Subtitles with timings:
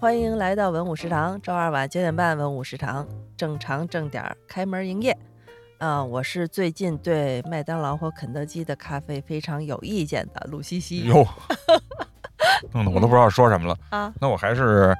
[0.00, 3.04] 欢迎来到文武食堂，周二晚九点半，文武食堂
[3.36, 5.16] 正常正点儿开门营业。
[5.78, 11.26] 啊、我是最近对麦当劳和肯德基的咖啡非常有意见的鲁西西哟，
[12.72, 13.76] 弄得我都不知道说什么了。
[13.90, 14.96] 啊那我还是，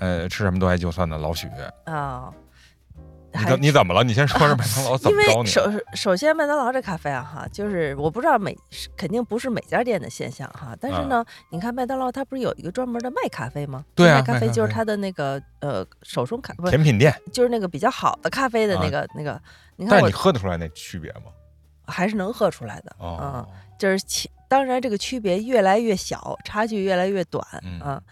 [0.00, 1.48] 呃，吃什么都爱就算的老许。
[1.84, 2.32] 啊，
[3.32, 4.02] 你怎你怎么了？
[4.02, 5.62] 你先说说麦当劳 怎因么着你为首
[5.94, 8.56] 首先麦当劳这咖啡啊哈，就是我不知道每
[8.96, 13.84] 肯定不是每家店的现象哈，但是呢，你看麦当劳它不是有一个专门的卖咖啡吗？
[13.94, 19.40] 对啊卖咖啡啡就是它的那个呃手冲咖，不是甜品店，就是那个比较好的咖啡的那个、那个，
[19.76, 21.30] 你看你喝得出来那区别吗？
[21.86, 28.02] 还是能喝出来的，嗯，哦，就是其当然这个区别越来越小，差距越来越短，嗯啊。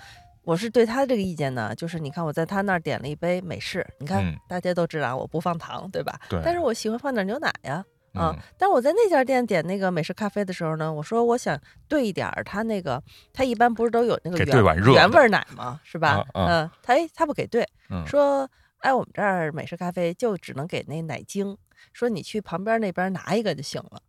[0.49, 6.19] 我是对他这个意见呢，就是你看我在他那儿点了一杯美式，你看、嗯大家都知道我不放糖，对吧？
[6.27, 7.85] 对，但是我喜欢放点牛奶呀，
[8.15, 14.47] 啊嗯，但是我在那家店点那个美式咖啡的时候呢，我说我想兑一点儿他那个，他一般不是都有那个原
[14.95, 15.79] 原味儿奶吗？
[15.85, 16.25] 是吧？
[16.33, 21.59] 啊啊嗯，他哎他不给兑，嗯说哎我们这儿美式咖啡就只能给那奶精，
[21.93, 24.01] 说你去旁边那边拿一个就行了。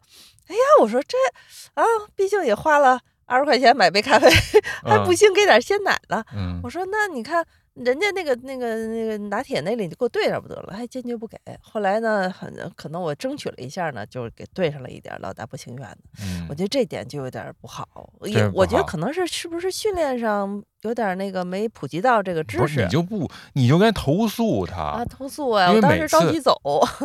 [0.47, 1.17] 哎呀，我说这
[1.73, 1.83] 啊，
[2.15, 4.27] 毕竟也花了二十块钱买杯咖啡，
[4.83, 6.25] 还不行给点鲜奶了。
[6.35, 11.37] 嗯我说那你看人家那个那个那个拿铁那里，你给我兑点不得了，还坚决不给。
[11.61, 15.97] 后来呢，很可能我争取了一下呢，就是给兑上了一点，老大不情愿的。
[16.23, 17.87] 嗯我觉得这点就有点不好，
[18.23, 24.97] 也我觉得可能是是不是训练上有点那个没普及到这个知不是识你就不你就该投诉他啊？
[24.99, 25.69] 他，投诉啊！
[25.71, 26.55] 我当时着急走，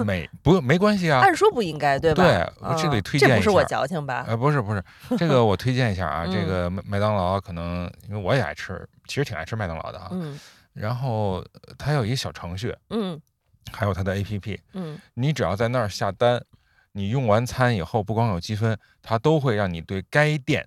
[0.06, 1.18] 没不没关系啊。
[1.24, 2.22] 按说不应该对吧？
[2.22, 4.24] 对啊这里推这不是我荐一下矫情吧？
[4.28, 4.82] 呃，不是不是，
[5.18, 10.08] 这个我推荐一下啊， 这嗯个麦麦当劳可能因为我也爱吃，其实挺爱吃麦当劳的啊。
[10.12, 10.38] 嗯
[10.72, 13.20] 然后呃它有一个小程序，嗯
[13.72, 16.40] 还有它的 APP，嗯你只要在那儿下单，
[16.92, 20.66] 你用完餐以后，不光有积分，它都会让你对该店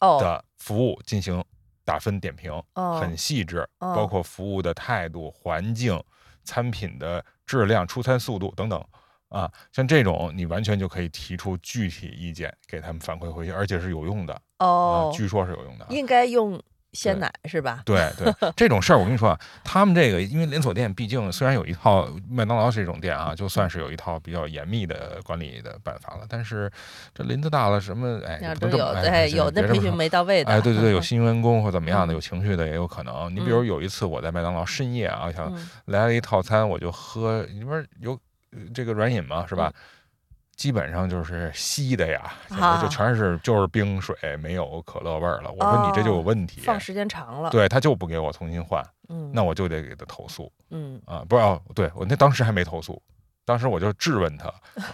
[0.00, 1.42] 哦的服务进行
[1.86, 5.98] 打分点评，哦很细致，哦包括服务的态度、环境、
[6.44, 8.84] 餐品的质量、出餐速度等等。
[9.28, 15.88] 啊，像这种你完全就可以提出具体意见给他们反馈回去，而且是有用的哦啊，，据说是有用的啊。
[15.90, 16.62] 应该用
[16.96, 17.82] 鲜奶是吧？
[17.86, 26.70] 对对，这种事儿我跟你说啊，他们这个因为连锁店毕竟虽然有一套麦当劳这种店啊，就算是有一套比较严密的管理的办法了，但是
[27.14, 33.32] 这林子大了，什么哎那都有，哎，哎有那培训没到位的，哎，对对对，有 新员工或怎么样的，嗯有情绪的也有可能。
[33.34, 38.12] 你比如有一次我在麦当劳深夜啊，想嗯来了一套餐，我就喝，你不是有
[38.52, 39.72] 呃这个软饮吗，是吧？
[40.56, 42.32] 基本上就是稀的呀，
[42.80, 45.52] 就全是就是冰水，没有可乐味儿了。
[45.52, 51.22] 我说你这就有问题，放时间长了，对他就不给我重新换，嗯，那我就得给他投诉嗯啊！
[51.28, 53.00] 不是哦，对我那当时还没投诉，
[53.44, 54.50] 当时我就质问他，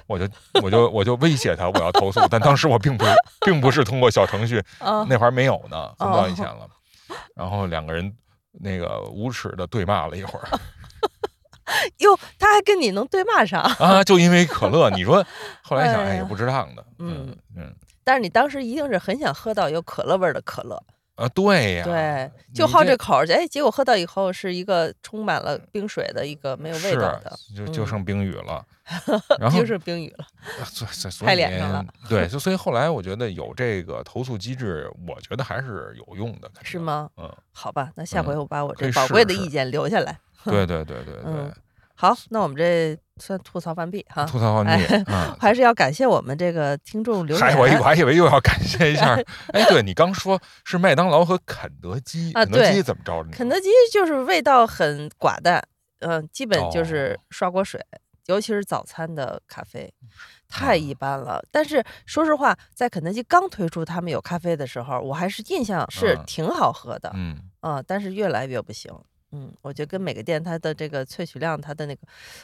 [0.08, 0.28] 我就
[0.62, 3.12] 我就我就威胁他我要投诉，但当时我并不是
[3.46, 6.68] 并不是通过小程序，啊那会儿没有呢，很早以哦前了。
[7.36, 8.12] 然后两个人
[8.50, 10.48] 那个无耻的对骂了一会儿
[11.98, 15.24] 哟，他还跟你能对骂上，啊，就因为可乐，你说
[15.62, 17.74] 后来想，哎也不值当的，嗯嗯嗯
[18.04, 20.82] 但是你当时一定是很想喝到有可乐味儿的可乐，
[21.14, 28.64] 啊，对呀，对，就好这这口哎，结果喝到以后是一个充满了冰水的一个没有味道的，就就嗯剩冰雨了，
[29.38, 30.24] 然后就是冰雨了，
[30.60, 37.08] 啊所所所 拍以脸上了对，就所以后来我觉得有这个投诉机制，我觉得还是有用的，是吗？
[37.16, 40.18] 嗯，好吧，那下回嗯我把我这宝贵的意见留下来。
[40.50, 41.52] 对对对对对嗯，
[41.94, 44.24] 好，那我们这算吐槽完毕哈。
[44.24, 44.84] 吐槽完毕。
[45.38, 49.14] 还是要感谢我们这个听众留还我言我还以为又要感谢一下，
[49.52, 53.24] 哎，对你刚说是麦当劳和肯德基，啊肯德基怎么着？
[53.30, 55.62] 肯德基就是味道很寡淡，
[56.00, 57.80] 嗯、基本就是哦刷锅水，
[58.26, 59.92] 尤其是早餐的咖啡，
[60.48, 61.40] 太一般了。
[61.52, 68.90] 但是说实话，在肯德基刚推出他们有咖啡的时候，我还是印象是嗯挺好喝的，嗯，啊、但是越来越不行。
[69.32, 72.00] 嗯，我觉得跟每个店它的这个萃取量，它的那个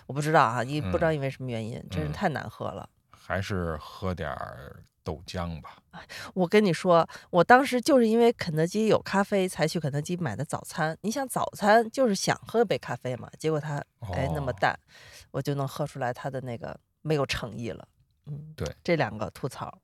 [0.06, 2.88] 我不知道啊，因不知道因为什么原因，真是嗯太难喝了。
[3.10, 5.76] 还是喝点儿豆浆吧。
[6.32, 10.96] 我跟你说，我当时就是因为肯德基有咖啡，才去肯德基买的早餐。
[11.02, 13.76] 你想早餐就是想喝杯咖啡嘛，结果它
[14.14, 14.78] 哎那么哦淡，
[15.30, 17.86] 我就能喝出来它的那个没有诚意了。
[18.24, 19.78] 嗯，对，这两个吐槽，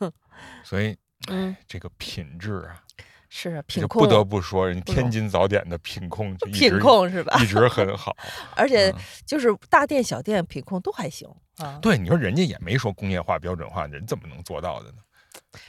[0.00, 0.12] 嗯，
[0.64, 0.96] 所以
[1.28, 2.82] 嗯，这个品质啊，
[3.28, 7.38] 是啊品控不得不说，人天津早点的品控就 一直品控是吧？
[7.42, 8.16] 一直很好。
[8.56, 8.94] 而且嗯
[9.26, 11.28] 就是大店小店品控都还行
[11.58, 11.78] 啊。
[11.82, 14.98] 对，你说人家也没说工业化、标准化，人怎么能做到的呢？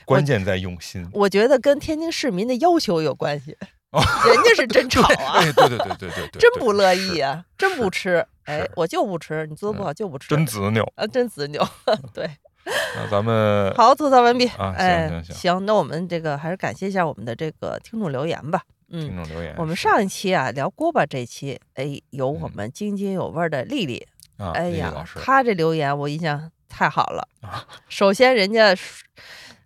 [0.04, 1.06] 关键在用心。
[1.12, 3.56] 我觉得跟天津市民的要求有关系，
[3.92, 10.90] 哦人家是真吵啊，哎，对对对对对对，真不乐意啊，真不吃，哎，我就不吃，你做的不好就不吃，真执拗。
[10.96, 11.68] 啊，真执拗，
[12.12, 12.28] 对。
[12.96, 14.46] 那咱们 好，吐槽完毕。
[14.58, 18.62] 啊行行，行行那我们这个还是感谢一下我们的这个听众留言吧。
[18.90, 19.54] 嗯，听众留言。
[19.58, 24.06] 我们上一期啊聊锅巴这期，哎，有我嗯们津津有味儿的丽丽，
[24.38, 27.64] 啊，哎呀她这留言我印象太好了啊。
[27.88, 29.04] 首先，人家是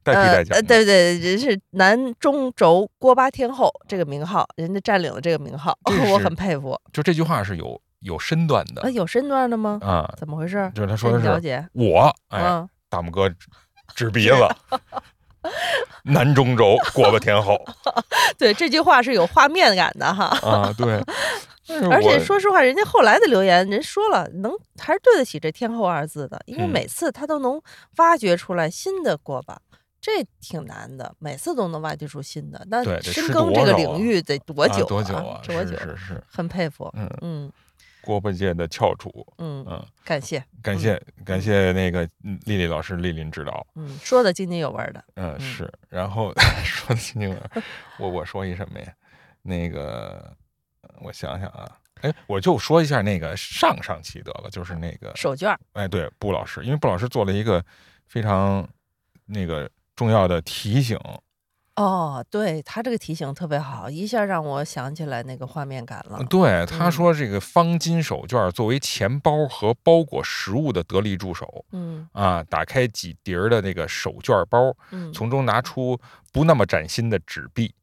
[0.02, 5.78] 带替代呃呃，奖的，对对，人是南中轴锅巴天后这个名号，人家占领了这个名号，
[6.12, 6.76] 我很佩服。
[6.92, 9.78] 就这句话是有有身段的啊，有身段的吗？
[9.82, 10.68] 啊，怎么回事？
[10.74, 11.64] 就是他说的是了解？
[11.74, 13.26] 我，哎，嗯，大拇哥
[13.94, 14.36] 指鼻子，
[16.04, 17.58] 南中轴锅巴天后
[18.36, 20.26] 对，这句话是有画面感的哈。
[20.42, 21.02] 啊，对。
[21.90, 27.58] 而且说实话，人家后来的留言，人说了，能还是对得起这“天后”二字的，因为嗯每次他都能
[27.96, 29.58] 挖掘出来新的锅巴，
[29.98, 32.62] 这挺难的，每次都能挖掘出新的。
[32.68, 35.40] 那深耕这个领域得多啊久、多久啊？
[35.46, 35.70] 多久？
[35.78, 36.92] 是是是，很佩服。
[36.94, 37.52] 嗯，嗯
[38.02, 40.42] 锅巴界的翘楚，嗯，嗯，感谢。
[40.62, 45.04] 感谢感谢那个嗯丽丽老师莅临指导，嗯，说的津津有味儿的。
[45.14, 46.32] 嗯嗯是，然后
[46.64, 47.62] 说的津津有味儿，
[47.98, 48.92] 我我说一什么呀？
[49.42, 50.36] 那个
[51.00, 51.68] 我想想啊，
[52.02, 57.64] 哎，我就说一下那个上上期得了，就是那个手绢儿，哎，对，布老师，因为布老师做了一个
[58.06, 58.68] 非常
[59.26, 60.96] 那个重要的提醒，
[61.76, 66.22] 哦，对他这个提醒特别好，一下让我想起来那个画面感了。
[66.28, 75.98] 对，他嗯说这个方巾手绢作为钱包和包裹食物的得力助手嗯啊，打开几叠儿的那个手绢包，嗯，从中拿出
[76.30, 77.74] 不那么崭新的纸币，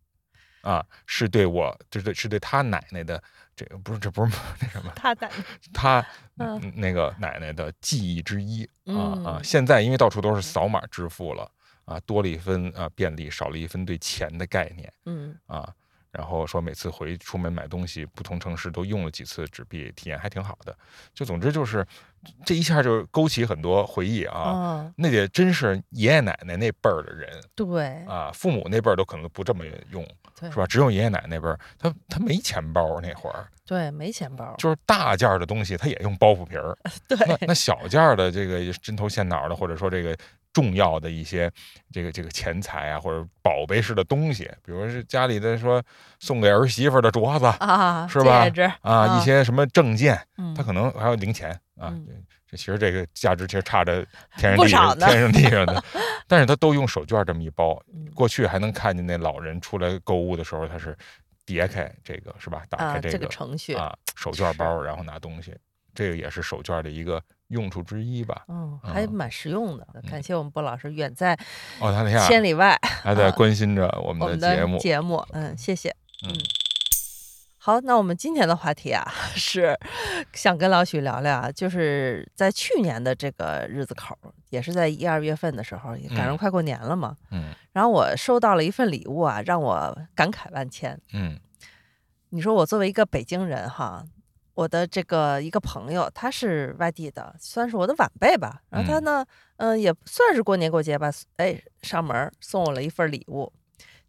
[0.61, 3.21] 啊，是对我，这对是对他奶奶的
[3.55, 4.31] 这个不是这不是
[4.61, 5.31] 那什么，他奶
[5.73, 6.05] 他
[6.37, 9.37] 嗯嗯那个奶奶的记忆之一啊啊！
[9.39, 11.49] 嗯现在因为到处都是扫码支付了
[11.89, 15.73] 啊，多了一分啊便利，少了一分对钱的概念嗯啊。
[16.11, 20.75] 然后说每次回出门买东西，不同城市都用了几次纸币，体验还挺好的。
[21.13, 21.85] 就总之就是
[22.43, 24.39] 这一下就勾起很多回忆啊。
[24.39, 30.03] 哦，那得真是爷爷奶奶那辈儿的人对啊，父母那辈儿都可能不这么用，
[30.41, 30.65] 是吧？
[30.65, 34.55] 只有爷爷奶奶那辈儿，他他没钱包那会儿，对，没钱包。
[34.57, 36.75] 就是大件儿的东西他也用包袱皮儿，
[37.07, 40.17] 对，那那小件儿的这个针头线脑的，或者说这个
[40.53, 41.51] 重要的一些
[41.91, 45.81] 这个这个钱财啊，或者宝贝式的东西，比如是家里的说
[46.19, 52.05] 送给儿媳妇的镯子啊，是吧戒指啊，一些什么证件，嗯他可能还有零钱啊嗯。
[52.07, 52.13] 这
[52.51, 54.03] 这其实这个价值其实差着
[54.35, 55.83] 天上地上天上地上的，
[56.27, 57.79] 但是他都用手绢这么一包。
[57.93, 60.97] 嗯过去还能看见那老人出来购物的时候，他是
[61.45, 62.63] 叠开这个是吧？
[62.67, 65.55] 打啊，开这个程序，啊手绢包，然后拿东西，
[65.93, 68.45] 这个也是手绢的一个用处之一吧。
[68.47, 69.85] 嗯，还嗯蛮实用的。
[70.09, 71.37] 感谢我们波老师远在
[71.79, 72.75] 澳大利亚千里外。
[73.03, 75.89] 还在啊关心着我们的的节目，节目，嗯，谢谢。
[76.27, 76.33] 嗯。
[77.61, 79.05] 好，那我们今天的话题啊，
[79.35, 79.77] 是
[80.33, 84.17] 想跟老许聊聊啊，就是在去年的这个日子口，
[84.49, 86.37] 也是在一二月份的时候，也赶上嗯。
[86.37, 87.15] 快过年了嘛。
[87.31, 87.53] 嗯。
[87.73, 90.99] 然后我收到了一份礼物啊，让我感慨万千。
[91.13, 91.37] 嗯。
[92.29, 94.03] 你说我作为一个北京人哈，
[94.59, 98.59] 我的这个一个朋友，他是外地的，算是我的晚辈吧。
[98.69, 99.25] 然后他嗯呢，
[99.55, 103.53] 嗯、也算是过年过节吧，哎，上门送我了一份礼物，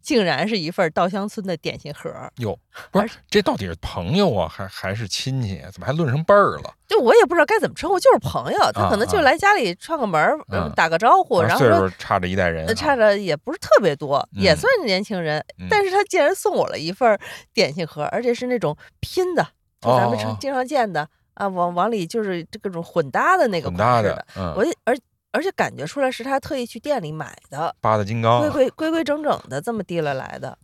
[0.01, 2.11] 竟然是一份稻香村的点心盒。
[2.43, 2.59] 哟，
[2.91, 5.71] 不是这到底是朋友啊，还还是亲戚啊？
[5.71, 6.73] 怎么还论成辈儿了？
[6.85, 15.39] 就我也不知道该怎么称呼，就是朋友，他可能就啊来家里串个门儿，呃嗯打个招呼，然后说数差着一代人差着也不是特别多，也嗯算是年轻人。
[15.59, 17.17] 嗯但是他竟然送我了一份
[17.53, 19.47] 点心盒，而且是那种拼的，
[19.81, 24.95] 就咱们常经常见的啊，往往里就是这各种混搭的那个混搭款式的。，的嗯，我也而
[25.31, 30.57] 而且感觉出来是他特意去店里买的，八大金刚规规规规整整的这么递了来的，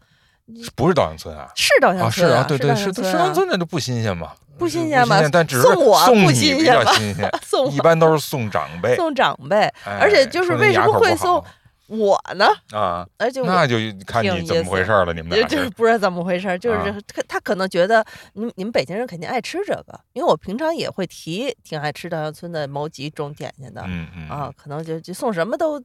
[0.75, 1.49] 不是稻香村啊？
[1.55, 11.43] 是稻香啊，是村啊，对对，是稻香村那就不新鲜嘛， 不新是鲜嘛但只是送我不送你比新鲜吗较新鲜，送一般都是送长辈，送长辈，哎而且就是为什么会送
[11.87, 12.45] 我呢？
[12.71, 13.07] 啊？
[13.17, 13.75] 而且我那就
[14.05, 25.83] 看你怎么回事儿了，你们就俩就是不知道怎么回事儿，就是啊他他可能觉得你们你们北京人肯定爱吃这个，因为我平常也会提挺爱吃稻香村的某几种点心的、嗯嗯啊，，可能就就送什么都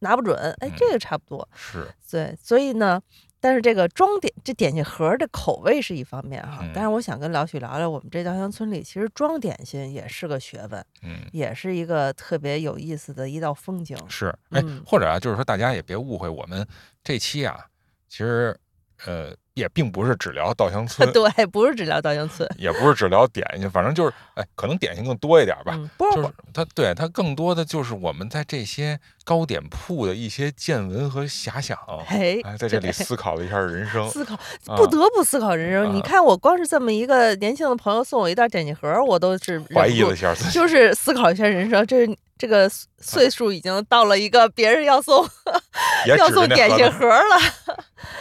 [0.00, 3.02] 拿不准，哎，这个差不多，是对，所以呢。
[3.40, 11.18] 但是这个装点这点心盒儿的口味是一方面哈，嗯但是我想跟老许聊聊，我们这稻香村里其实装点心也是个学问，嗯。
[11.32, 13.96] 也是一个特别有意思的一道风景。
[14.08, 16.66] 是，哎嗯，或者啊，就是说大家也别误会，我们
[17.04, 17.66] 这期啊，
[18.08, 18.56] 其实
[19.04, 25.74] 呃也并不是只聊稻香村， 对，不是只聊稻香村，也不是只聊点心，反正就是哎，可能点心更多一点吧。
[25.76, 34.08] 嗯，饽饽就是它对它更多的就是我们在这些糕点铺的一些见闻和遐想，哎哎，在这里思考了一下人生。
[34.08, 34.36] 思考，
[34.68, 35.92] 啊不得不思考人生。
[35.92, 41.84] 你啊看，我光是这么一个年轻的朋友送我一袋点心盒，我都是怀疑了一下自己，就是思考一下人生。
[41.84, 42.06] 这
[42.38, 45.28] 这个岁岁数已经到了一个别人要送
[46.06, 47.36] 也要送点心盒了。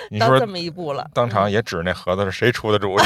[0.09, 1.07] 你说这么一步了。
[1.13, 3.01] 当场嗯也指那盒子是谁出的主意？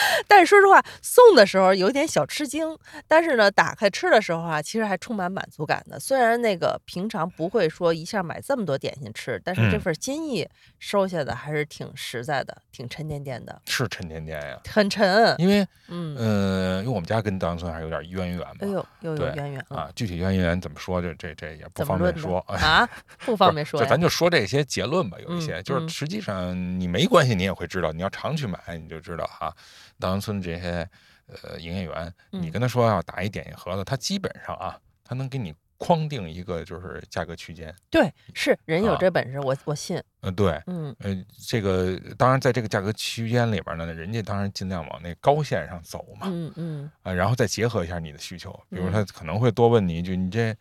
[0.28, 2.76] 但是说实话，送的时候有点小吃惊，
[3.08, 5.98] 但是呢，打开吃的时候啊，其实还充满满足感的。
[5.98, 10.48] 虽然那个平常不会说一下买这么多点心吃，但是这嗯份心意
[10.78, 15.34] 收下的还是挺实在的，挺沉甸甸的，是沉甸甸呀，很沉。
[15.38, 18.54] 因为嗯，呃，因为我们家跟稻香村还是有点渊源嘛。
[18.60, 19.64] 哎呦，又有渊源。
[19.68, 22.38] 啊，具体渊源怎么说，这这这也不方便说。
[22.48, 22.88] 啊？
[23.24, 23.80] 不方便说。
[23.80, 29.46] 就咱就说这些结论吧，有一嗯些、就是嗯实际上你没关系，你也会知道，你要常去买，你就知道哈。
[29.46, 30.88] 稻香村这些
[31.26, 37.74] 呃营业员，你嗯跟他说要打一点心盒子，他基本上啊，他能给你框定一个就是价格区间。
[37.90, 40.02] 对，是人有啊这本事，我我信。
[40.20, 50.56] 呃，对，嗯呃，这个当然在这个价格区间里边呢，人家当然尽量往那高线上走嘛，嗯嗯啊，然后再结合一下你的需求，比如嗯他可能会多问你一句，你这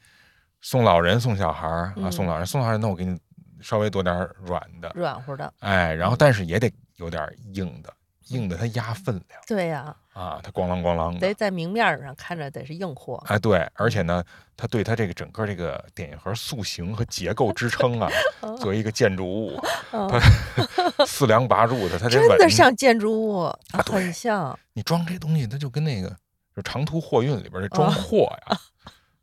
[0.62, 3.18] 送老人送小孩儿啊，送嗯老人送小孩儿，那我给你
[3.62, 5.52] 稍微多点儿软的，软乎的。
[5.60, 7.94] 哎，然后嗯但是也得有点硬的，
[8.28, 11.20] 硬的它压分量对呀、啊，它咣啷咣啷的。
[11.20, 13.24] 得在明面儿上看着得是硬货。
[13.28, 14.24] 哎，对，而且呢，
[14.58, 18.10] 它对它这个整个这个点心盒塑形和结构支撑啊，
[18.58, 19.60] 作为一个建筑物，
[19.92, 22.50] 它四梁八柱的，它得真的。
[22.50, 24.58] 像建筑物，啊很像。
[24.74, 26.10] 你装这东西，它就跟那个
[26.56, 28.58] 就长途货运里边这哦装货呀，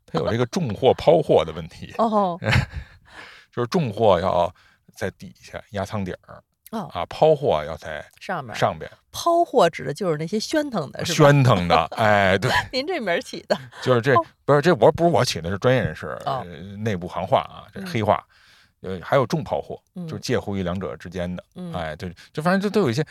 [0.05, 1.93] 它有这个重货抛货的问题。
[1.97, 2.39] 哦
[3.51, 4.51] 就是重货要
[4.97, 6.43] 在底下压舱底儿
[6.73, 11.29] 哦，啊，抛货要在上面上边抛货指的就是那些喧腾的，是吧？
[11.29, 16.45] 喧腾的，哎，对， 您这名儿起的， 就是这哦不是这我不是我起的，是专业人士哦呃
[16.77, 18.23] 内部行话啊，这嗯黑话。
[18.85, 23.01] 呃，还有重抛货，嗯就是介乎于两者之间的，嗯哎，对，就反正就都有一些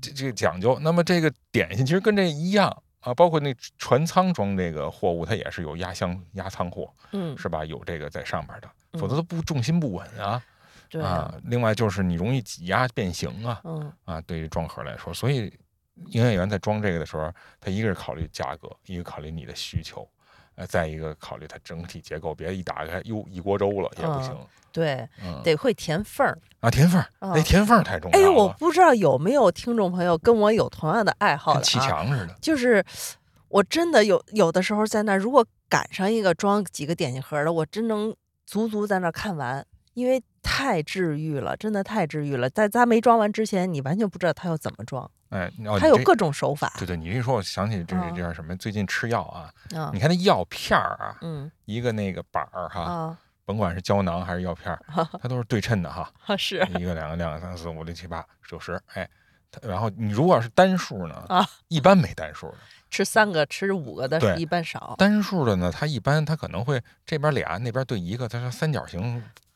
[0.00, 0.78] 这这个讲究。
[0.80, 7.62] 那么这个点心其实跟这一样啊，包括那船舱装这个货物，它也是有压箱压仓货，嗯，是吧？
[7.66, 10.42] 有这个在上面的，否嗯则它不重心不稳啊。
[10.90, 15.52] 对啊，，另外就是你容易挤压变形啊嗯啊，对于装盒来说，所以
[16.08, 20.06] 营业员在装这个的时候，他一个是考虑价格，一个考虑你的需求，
[20.56, 24.36] 呃，再一个考虑它整体结构，别一打开哟一锅粥了也不行。
[24.72, 26.36] 对，嗯得会填缝儿。
[26.60, 32.34] 啊，填缝儿，啊那填缝儿太重要了哎，了，我不知道有没有听众朋友跟我有同样的爱好跟砌的啊，墙似的。
[32.40, 32.84] 就是
[33.48, 38.14] 我真的有有的时候在那儿，如果赶上一个装几个点心盒的，我真能
[38.46, 42.48] 足足在那儿看完，因为太治愈了，真的太治愈了。
[42.50, 48.56] 在咱没装完之前，你完全不知道它要怎么装，哎，哦你这它有各种手法对对，你一说，我想起这是啊这叫什么？
[48.56, 50.00] 最近吃药啊，啊你。
[50.00, 56.10] 看那药片儿啊，嗯一个那个板儿哈，啊甭管是胶囊还是药片儿，它都是对称的哈。
[56.26, 59.08] 啊是一个、两个、两个、三四五六七八九十，哎，
[59.50, 62.58] 它然后你如果要是单数呢，啊，一般没单数的，
[62.90, 64.94] 吃三个吃五个的对一般少。
[64.98, 69.49] 单数的呢，它一般它可能会这边俩，那边对一个，它是三角形，那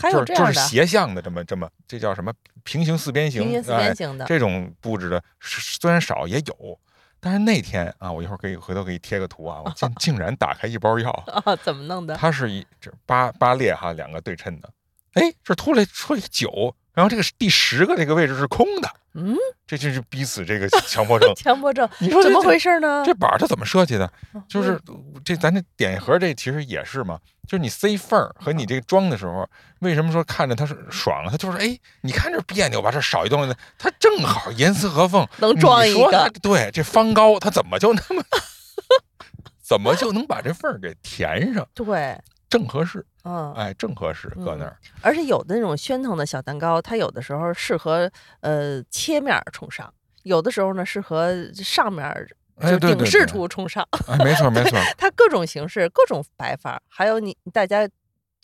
[0.00, 3.42] 还有这样的斜向的这么这么，这叫什么平行四边形？
[3.42, 6.78] 平行四哎边形的，这种布置的虽然少也有，
[7.20, 11.10] 但是那天啊，我一会儿可以回头给你贴个图啊，我竟 竟然打开一包药，
[11.44, 12.14] 啊，怎么弄的？
[12.16, 14.70] 它是一这八八列哈，两个对称的，
[15.14, 19.36] 哎，这突来出来九，然后这个第十个这个位置是空的，嗯，
[19.66, 21.32] 这就是逼死这个 强迫症。
[21.36, 23.02] 强迫症你说怎么回事呢？
[23.04, 24.10] 这板儿它怎么设计的？
[24.34, 24.80] 嗯就是
[25.24, 29.48] 这咱这点心盒这其实也是嘛，就是你塞缝儿和你这个装的时候，
[29.80, 31.30] 为什么说看着它是爽了？
[31.30, 38.22] 它就是哎，你看这别扭吧，这少一东西，它正好严丝合缝，能装一个，对，这方高它怎么就那么，
[39.62, 41.66] 怎么就能把这缝儿给填上？
[41.74, 42.16] 对，
[42.58, 44.76] 正合适，嗯，哎，正合适，搁那儿。
[45.02, 49.92] 而且有的那种宣腾的小蛋糕，它有的时候适合呃切面儿冲上，
[50.22, 52.06] 有的时候呢适合上面
[52.62, 57.88] 就顶视对对对，图冲上， 哎，没错没错，它各种形式、各种摆法，还有你大家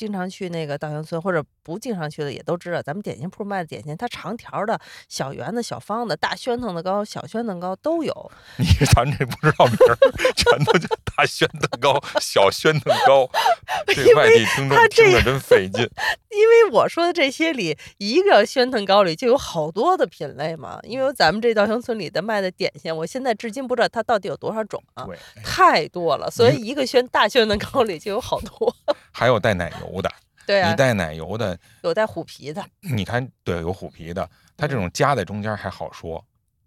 [0.01, 4.81] 经常去那个稻香村或者不经常去的也都知道，咱们点心铺卖的点心，它长条儿的、
[5.11, 8.33] 小圆的、小方的、大宣腾的糕、小宣腾糕都有。
[8.57, 8.65] 你
[8.95, 9.99] 咱这不知道名儿，
[10.35, 13.29] 全都叫大宣腾糕、小宣腾糕，
[13.95, 15.87] 这外地听众听着真费劲。
[16.31, 20.79] 因为我说的这些里，一个宣腾糕里就有好多的品类嘛。
[20.83, 25.07] 因为咱们这稻香村里的卖的点心，我现在至今不知道它到底有多少种啊，
[25.45, 26.31] 太多了。
[26.31, 28.75] 所以一个宣大宣腾糕里就有好多。
[29.13, 30.11] 还有带奶油的，
[30.47, 36.25] 对啊你，带奶油的，有带虎皮的，你看，对，有虎皮的，它这种夹在中间还好说，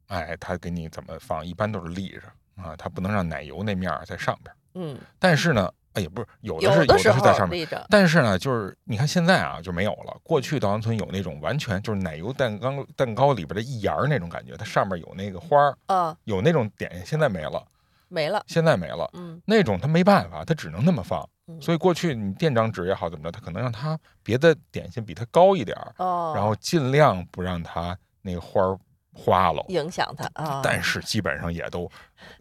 [0.07, 2.21] 哎，它给你怎么放，一般都是立着
[2.61, 4.57] 啊，它不能让奶油那面儿在上边儿。
[4.75, 7.59] 嗯，但是呢，哎，也不是有的是有的是在上面。
[7.61, 10.17] 立着，但是呢，就是你看现在啊就没有了。
[10.23, 17.63] 过去稻香村有那种完全就是奶油蛋糕蛋糕里边的一沿儿那种感觉，它上面有那个花儿，啊，有那种点心，现在没了，
[18.07, 18.43] 没了。
[18.47, 19.07] 现在没了。
[19.13, 21.27] 嗯那种它没办法，它只能那么放。
[21.47, 28.79] 嗯所以过去你店长纸也好怎么着，他可能让他别的点心比它高一点儿，哦，然后尽量不让它那个花儿
[29.13, 29.63] 花了。
[29.67, 30.61] 影响它啊。
[30.63, 31.91] 但是基本上也都，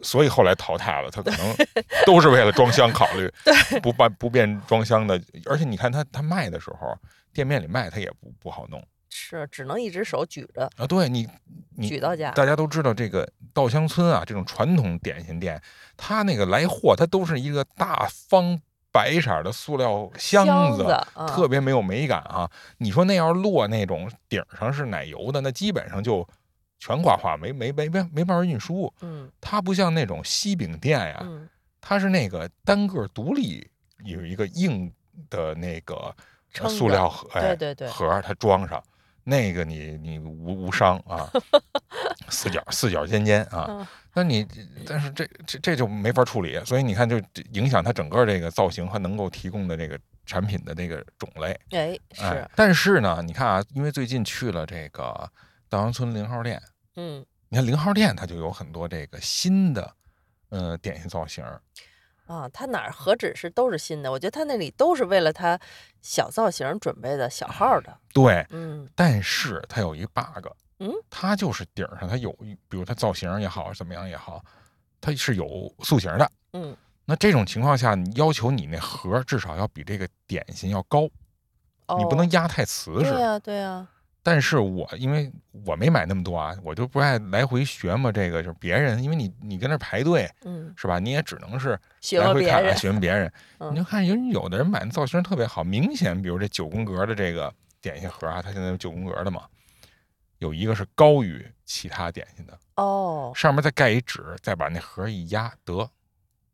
[0.01, 1.11] 所以后来淘汰了。
[1.11, 1.55] 他可能
[2.07, 3.29] 都是为了装箱考虑，
[3.83, 5.21] 不办不便装箱的。
[5.47, 6.97] 而且你看他他卖的时候，
[7.33, 10.87] 店面里卖他也不不好弄是只能一只手举着啊。
[10.87, 11.27] 对你
[11.75, 12.31] 你举到家。
[12.31, 15.61] 大家都知道这个稻香村啊，这种传统点心店，
[15.97, 18.59] 它那个来货它都是一个大方
[18.93, 20.85] 白色的塑料箱子。
[21.27, 22.49] 特别没有美感啊！
[22.77, 26.25] 你说那要是落那种顶上是奶油的，那基本上就
[26.79, 28.93] 全刮花，没没没没没办法运输。
[29.01, 31.49] 嗯它不像那种西饼店呀，嗯
[31.81, 33.67] 它是那个单个独立
[34.05, 34.89] 有一个硬
[35.29, 36.15] 的那个
[36.69, 38.81] 塑料盒，哎，对对对盒儿它装上，
[39.23, 41.29] 那个你你无无伤啊，
[42.29, 44.47] 四角四角尖尖啊，嗯那你
[44.85, 47.19] 但是这这这就没法处理，所以你看就
[47.53, 51.59] 影响它整个这个造型和能够提供的这个产品的这个种类。
[51.71, 55.29] 哎哎是，但是呢，你看啊，因为最近去了这个
[55.67, 56.61] 稻香村零号店，
[56.95, 59.93] 嗯你看零号店它就有很多这个新的
[60.49, 61.61] 呃点心造型儿。
[62.25, 64.11] 啊，它哪儿何止是都是新的？
[64.11, 65.59] 我觉得它那里都是为了它
[66.01, 67.97] 小造型准备的小号的。
[68.13, 70.47] 对，嗯但是它有一 bug，
[70.83, 72.31] 嗯，它就是顶上它有，
[72.67, 74.43] 比如它造型也好，怎么样也好，
[74.99, 76.29] 它是有塑形的。
[76.51, 76.75] 嗯
[77.05, 81.01] 那这种情况下，你要求你那盒至少要比这个点心要高，
[81.87, 83.11] 哦，你不能压太瓷实。
[83.11, 83.85] 对呀对呀，
[84.23, 85.29] 但是我因为
[85.65, 88.09] 我没买那么多啊，我就不爱来回学嘛。
[88.09, 90.97] 这个就是别人，因为你你跟那儿排队嗯，是吧？
[90.97, 91.77] 你也只能是
[92.17, 93.31] 来回看啊别人，询问别人。
[93.59, 99.43] 嗯你就看有有的人买的造型特别好，明显比如这九宫格的这个点心盒啊，它现在有九宫格的嘛，
[100.43, 105.89] 有一个是高于其他点心的，哦，上面再盖一纸，再把那盒一压，得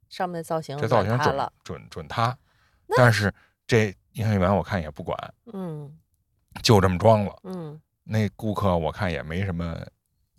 [0.10, 2.38] 上面的造型这造型准了，准准塌。
[2.96, 3.34] 但是
[3.66, 5.92] 这营业员我看也不管，嗯
[6.62, 7.36] 就这么装了。
[7.44, 9.76] 嗯那顾客我看也没什么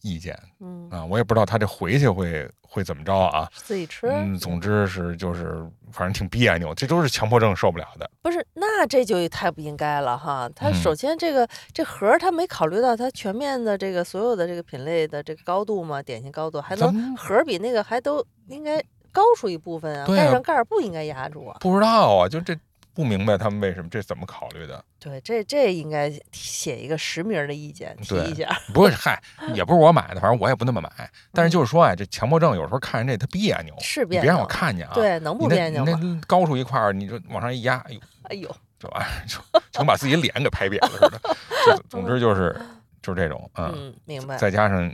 [0.02, 3.48] 意见嗯，啊，我也不知道他这回去会会怎么着啊。
[3.54, 8.10] 自己吃，嗯，总之是就是反正挺别扭，这都是强迫症受不了的。
[8.22, 10.48] 不是，那这就太不应该了哈。
[10.54, 21.56] 他嗯首先这个、这盒他没考虑到他全面的这个所有的这个品类的这个高度嘛，点心高度，还能盒比那个还都应该高出一部分啊，盖上盖儿不应该压住啊。
[21.60, 22.56] 不知道啊，就这
[22.94, 24.84] 不明白他们为什么这怎么考虑的。
[24.98, 28.48] 对，这这应该写一个实名的意见提对一下。
[28.74, 29.22] 不是，嗨，
[29.54, 31.10] 也不是我买的，反正我也不那么买。
[31.32, 35.98] 但是就是说啊，这强迫症有时候看着这他别扭，是别扭别让我看见啊。，对，能不别扭吗？
[36.02, 39.38] 那高出一块儿，你就往上一压，哎呦， 哎呦，这玩意儿就
[39.72, 41.20] 成把自己脸给拍扁了似的。
[41.66, 42.54] 就总之就是
[43.02, 44.36] 就是这种，嗯，嗯，明白。
[44.36, 44.92] 再加上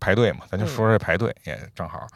[0.00, 2.06] 排队嘛，咱就嗯说说这排队也正好。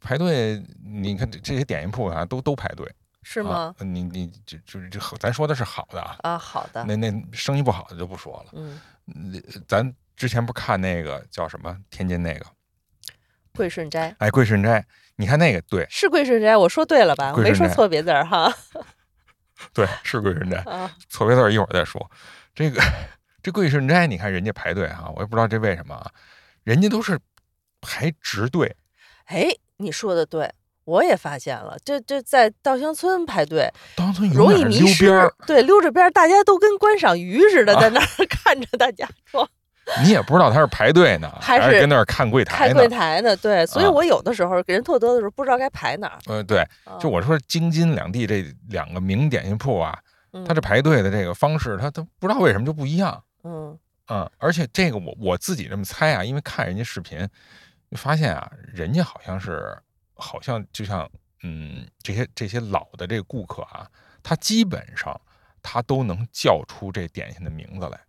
[0.00, 2.86] 排队，你看这这些点心铺啊，都都排队，
[3.24, 3.74] 是吗？
[3.78, 6.84] 啊、你你这就是这，咱说的是好的啊，啊，好的。
[6.84, 8.50] 那那生意不好的就不说了。
[8.52, 12.46] 嗯，嗯咱之前不看那个叫什么天津那个，
[13.54, 14.84] 桂顺斋哎，桂顺斋，
[15.16, 17.34] 你看那个，对是桂顺斋，我说对了吧？
[17.36, 18.52] 没说错别字儿哈。
[19.72, 22.10] 对，是桂顺斋， 啊，错别字儿一会儿再说。
[22.54, 22.80] 这个
[23.42, 26.10] 这桂顺斋，你看人家排队哈、我也不知道这为什么啊，
[26.62, 27.18] 人家都是
[27.80, 28.76] 排直队，
[29.26, 30.52] 哎，你说的对，
[30.84, 33.70] 我也发现了，这这在稻香村排队
[34.32, 39.48] 容易溜迷失边儿，，对，溜着边儿，大家都跟观赏鱼似的，啊在那儿 看着大家装，
[40.04, 42.74] 你也不知道他是排队呢，还是是跟那儿看柜台开呢。
[42.74, 43.36] 柜台呢。
[43.36, 46.18] 对，所以啊我有的时候给人特多的时候，不知道该排哪儿。
[46.26, 49.98] 呃，对，啊就我说京津两地这两个名点心铺啊，
[50.32, 53.22] 嗯他这排队的这个方式，他他不知道为什么就不一样。
[53.44, 57.26] 嗯嗯，而且这个我我自己这么猜啊，因为看人家视频，
[57.90, 59.74] 就发现啊，人家好像是
[60.14, 61.08] 好像就像
[61.42, 63.86] 嗯这些这些老的这个顾客啊，
[64.22, 65.18] 他基本上
[65.62, 68.00] 他都能叫出这点心的名字来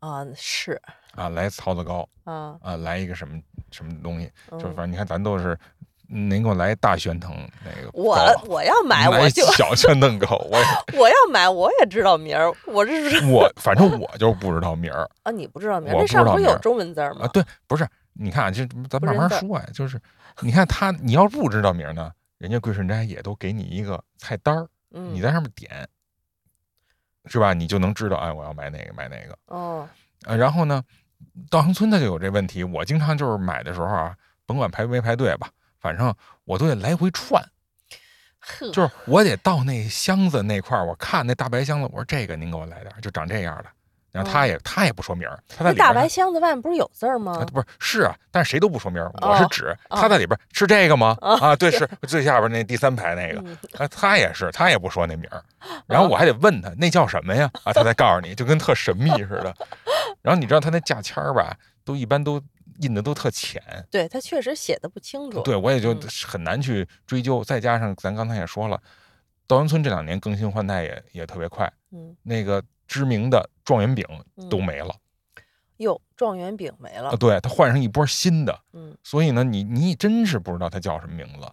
[0.00, 0.80] 啊是
[1.14, 5.54] 啊，来曹子糕啊，啊，来一个什么什么东西，就嗯反正你看咱都是。
[6.10, 10.64] 嗯您给我来大宣腾那个我我要买我就小宣腾糕，我也
[10.98, 17.24] 我要买我也知道名儿，我这是我反正我就不知道名儿啊你不知道名儿，我那上不是有中文字吗？
[17.24, 17.28] 啊。
[17.28, 17.86] 对，不是，
[18.20, 20.00] 你看啊，这咱慢慢说呀、就是
[20.40, 25.88] 你看他，你要不知道名呢，人家桂顺斋也都给你一个菜单儿，嗯，你在上面点，
[27.26, 27.54] 是吧？
[27.54, 29.38] 你就能知道，哎，我要买哪个买哪个。
[29.46, 29.88] 哦
[30.24, 30.82] 呃，然后呢，
[31.48, 36.12] 稻香村它就有这问题，我经常就是买的时候啊，甭管排没排队吧，反正
[36.44, 37.40] 我都得来回串，
[38.40, 43.70] 呵，就是我得到那箱子那块儿，我看那大白箱子，我说这个您给我来点儿，就长这样的，
[44.10, 45.92] 然后他也他也不说名儿，他在那大。
[45.92, 47.44] 白箱子外面不是有字儿啊吗？
[47.52, 51.16] 不是是啊，但是谁都不说名儿，我是哦指哦他在里边是这个吗？
[51.20, 55.42] 哦啊，对，是最下边那第三排那个，嗯啊，他也是，他也不说那名儿，
[55.86, 57.50] 然后我还得问他那叫什么呀？
[57.64, 59.54] 啊，他才告诉你，就跟特神秘似的。
[60.22, 62.40] 然后你知道他那价签儿吧，都一般都
[62.80, 65.42] 印的都特浅，对他确实写的不清楚。
[65.42, 67.42] 对我也就嗯很难去追究。
[67.44, 68.80] 再加上咱刚才也说了，
[69.46, 74.02] 稻香村这两年更新换代也也特别快，嗯，那个知名的状元饼
[74.48, 74.94] 都嗯没了，
[75.76, 77.16] 哟，状元饼没了啊，。
[77.16, 81.46] 对，他换上一波新的，嗯所以呢，你你真是不知道他叫什么名字，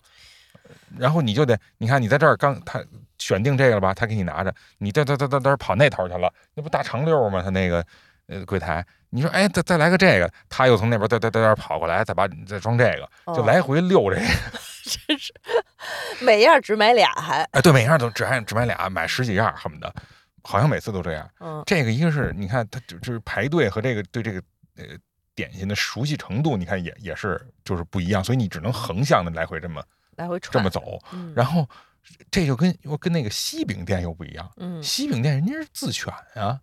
[0.98, 2.82] 然后你就得，你看你在这儿刚他
[3.18, 7.42] 选定这个了吧，他给你拿着，你嘚嘚嘚嘚嘚跑那头去了，那不大长溜吗？
[7.42, 7.86] 他那个
[8.28, 14.26] 呃柜台，你说哎再再来个这个，他又从那边嘚嘚嘚嘚跑过来，再把你再装这个，就哦来回溜这个，
[14.88, 15.34] 真是
[16.22, 17.44] 每样只买俩还。
[17.52, 19.94] 哎，对，每样都只还只买俩，买十几样恨不得，
[20.48, 21.30] 好像每次都这样。
[21.40, 24.42] 嗯这个一个是你看他就就是排队和这个对这个
[24.78, 24.86] 呃
[25.34, 29.84] 点心的熟悉程度，你看也也是就是不一样，所以你只能横向的来回这么
[30.16, 31.00] 来回这么走。
[31.12, 31.68] 嗯然后
[32.30, 36.62] 这就跟又跟那个西饼店又不一样，嗯，西饼店人家是自选啊，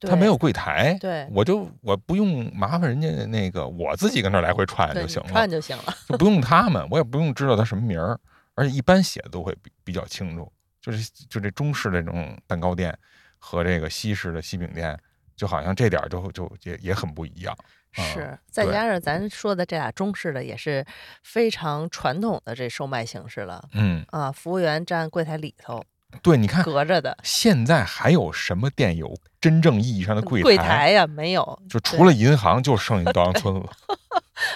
[0.00, 5.94] 他没有柜台，对我就我不用麻烦人家那个我自己跟那来回串就行了串，就行了。
[6.08, 8.18] 就不用他们，我也不用知道他什么名儿，
[8.54, 12.96] 而且一般写的都会比比较清楚，就是就这中式的这种蛋糕店
[13.38, 14.98] 和这个西式的西饼店，
[15.36, 17.56] 就好像这点儿就就也也很不一样。
[17.96, 20.84] 啊是，再加上咱说的这俩中式的也是
[21.22, 25.82] 非常传统的这售卖形式了嗯，啊，服务员站柜台里头
[26.22, 33.68] 对，你看隔着的现在还有什么店有真正意义上的柜柜台呀没有，就除了银行，就剩下稻香村了。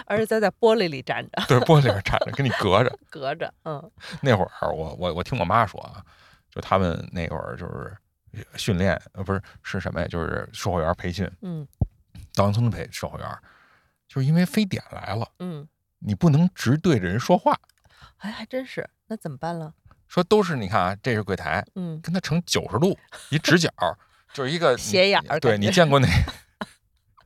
[0.07, 2.99] 而且在在玻璃里站着对，玻璃里边站着，跟你隔着。
[3.11, 3.91] 隔着，嗯
[4.21, 6.05] 那会儿我我我听我妈说啊，
[6.51, 7.97] 就他们那会儿就是
[8.57, 10.07] 训练，呃，不是是什么呀？
[10.09, 11.67] 就是售货员培训，嗯
[12.35, 13.29] 稻香村的培售货员，
[14.09, 15.67] 就是因为非典来了，嗯，
[15.99, 17.59] 你不能直对着人说话，
[18.19, 19.75] 哎，还真是，那怎么办了？
[20.09, 22.99] 说都是你看啊，这是柜台，嗯，跟他成九十度
[23.31, 23.71] 一直角，
[24.33, 26.07] 就是一个 斜眼儿对你见过那？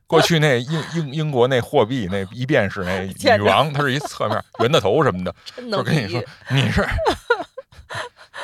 [0.07, 3.01] 过去那英英英国那货币那一便是那
[3.35, 5.35] 女王，她是一侧面圆的头什么的，
[5.69, 6.81] 就跟你说，你是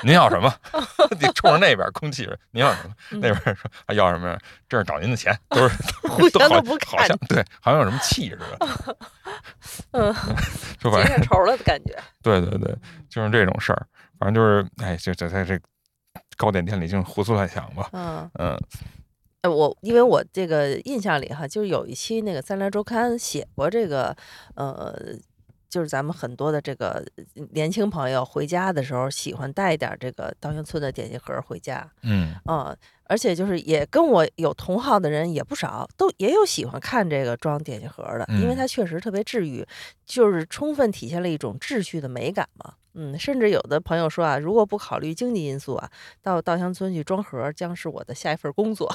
[0.04, 0.54] 您要什么？
[1.20, 2.96] 你冲着那边空气说您要什么？
[3.12, 4.38] 嗯 那边说啊要什么？
[4.68, 5.76] 这是找您的钱，都是
[6.10, 8.98] 互相好都不看好像对，好像有什么气似的，
[9.92, 10.14] 嗯，
[10.80, 11.98] 就反正结上仇了的感觉。
[12.22, 12.76] 对对对，
[13.10, 13.86] 就是这种事儿，
[14.20, 15.60] 反正就是哎，就就在这
[16.38, 18.58] 糕点店里就是胡思乱想吧，嗯，嗯
[19.42, 24.16] 呃我因为我这个印象里哈，就是有一期那个《三联周刊》写过这个，
[24.56, 24.96] 呃，
[25.74, 27.04] 就是咱们很多的这个
[27.54, 39.66] 年轻朋友回家的时候，喜欢带一点儿这个稻香村的点心盒儿回家，嗯嗯，而且就是也跟我有同好的人也不少，都也有喜欢看这个装点心盒儿的，因为嗯它确实特别治愈，
[40.06, 42.76] 就是充分体现了一种秩序的美感嘛。
[42.94, 45.90] 嗯，甚至有的朋友说啊，如果不考虑经济因素啊，
[46.22, 48.88] 到稻香村去装盒儿将是我的下一份工作。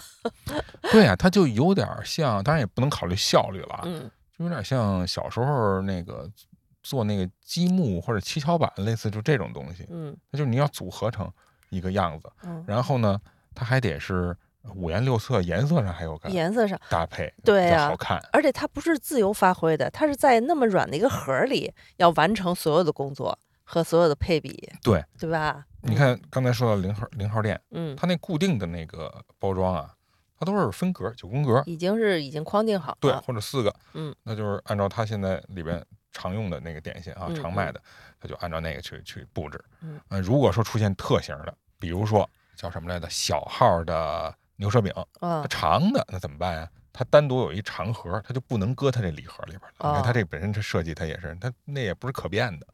[0.92, 6.30] 对啊、它就有点像，当然也不能考虑效率了啊，嗯就有点像小时候那个
[6.88, 11.30] 做那个积木或者七巧板，类似就这种东西，嗯那就是你要组合成
[11.68, 13.20] 一个样子，嗯，然后呢，
[13.54, 14.34] 它还得是
[14.74, 18.18] 五颜六色，颜色上还有感颜色上，搭配，对呀好看。
[18.32, 25.66] 而且它不是自由发挥的，它是在那么软的一个盒儿里要完成所有的工作和所有的配比，对，对吧？
[25.82, 29.94] 你看刚才说到零号零号店，嗯，它那固定的那个包装啊，
[30.38, 32.98] 它都是分格九宫格，已经是已经框定好了。
[32.98, 35.84] 对，或者四个，嗯，那就是按照它现在里边
[36.18, 37.80] 常用的那个点心啊，嗯常卖的，
[38.20, 39.64] 他就按照那个去去布置。
[39.80, 46.68] 嗯，呃，如果说出现特型的，比如说叫什么来着，小号的牛舌饼，啊它，长的那怎么办呀？
[46.92, 49.90] 它单独有一长盒，它就不能搁它这礼盒里边了。
[49.90, 52.66] 你看它哦这本身这设计，它也是，它那也不是可变的，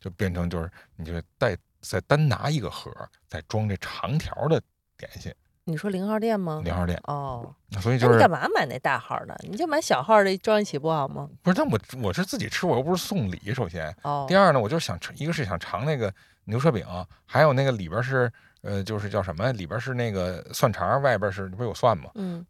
[0.00, 2.90] 就变成就是你就带再单拿一个盒，
[3.26, 4.62] 再装这长条的
[4.96, 5.30] 点心
[5.68, 6.62] 你说零号店吗？
[6.64, 6.98] 零号店。
[7.04, 9.36] 哦，所以就是那你干嘛买那大号的？
[9.42, 11.28] 你就买小号的装一起不好吗？
[11.42, 11.54] 不是？
[11.54, 13.52] 但我我是自己吃，我又不是送礼。
[13.54, 16.12] 首先，哦，第二呢，我就是想吃，一个是想尝那个
[16.44, 16.82] 牛舌饼，
[17.26, 19.52] 还有那个里边是呃，就是叫什么？
[19.52, 22.10] 里边是那个蒜肠，外边是不是有蒜吗？
[22.14, 22.44] 嗯，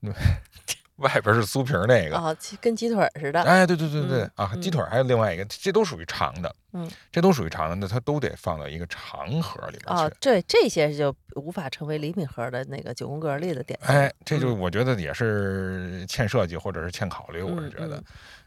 [1.02, 2.16] 外边是酥皮儿那个。
[2.16, 3.42] 哦，跟鸡腿似的。
[3.42, 10.02] 哎，对对对对、嗯啊，嗯鸡腿还有另外一个，这都属于长的，嗯，这都属于长的，那它都得放到一个长盒里边去。
[10.02, 13.88] 哦，对，这些就无法成为礼品盒的那个九宫格里的点心。
[13.94, 18.04] 哎，这就我觉得也是欠设计或者是欠考虑，我是嗯觉得嗯。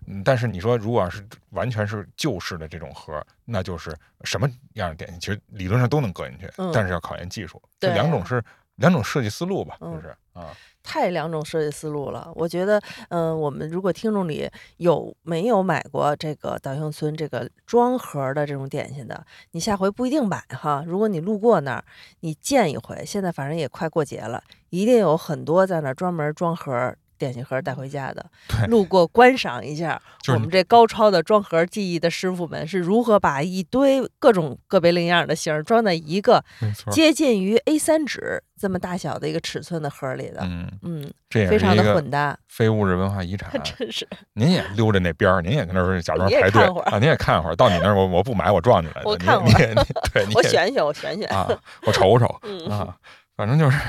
[0.07, 7.61] 嗯，但是你说如果要是完全是旧式的这种盒，那就是什么样的点心，其实理论上都能搁进去，嗯但是要考验技术。
[7.79, 8.43] 这两种是
[8.75, 10.47] 两种设计思路吧，就嗯是啊，
[10.83, 12.31] 太两种设计思路了。
[12.35, 20.83] 我觉得，嗯、我们如果听众里有没有买过这个稻香村这个装盒的这种点心的，你下回不一定买哈。
[20.85, 21.83] 如果你路过那儿，
[22.21, 26.95] 你见一回，现在反正也快过节了，一定有很多在那儿专门装盒。
[27.25, 36.43] 点心盒带回家的， 对路过观赏一下，我们这高超的装盒技艺的师傅们是如何把一堆各种个别零样的形儿装在一个，
[36.91, 43.49] 接近于 A 三纸这么大小的一个尺寸的盒里的，嗯，嗯，这也非常的混搭，非物质文化遗产。
[43.63, 44.07] 真是。
[44.33, 47.55] 您也溜着那边儿，您也跟那儿假装排队啊，您也看会儿。
[47.55, 49.01] 到你那儿，我我不买，我撞进来。
[49.05, 49.75] 我你看会儿
[50.13, 51.47] 对，我选选，我选选，啊，
[51.85, 52.95] 我瞅瞅嗯啊，
[53.35, 53.79] 反正就是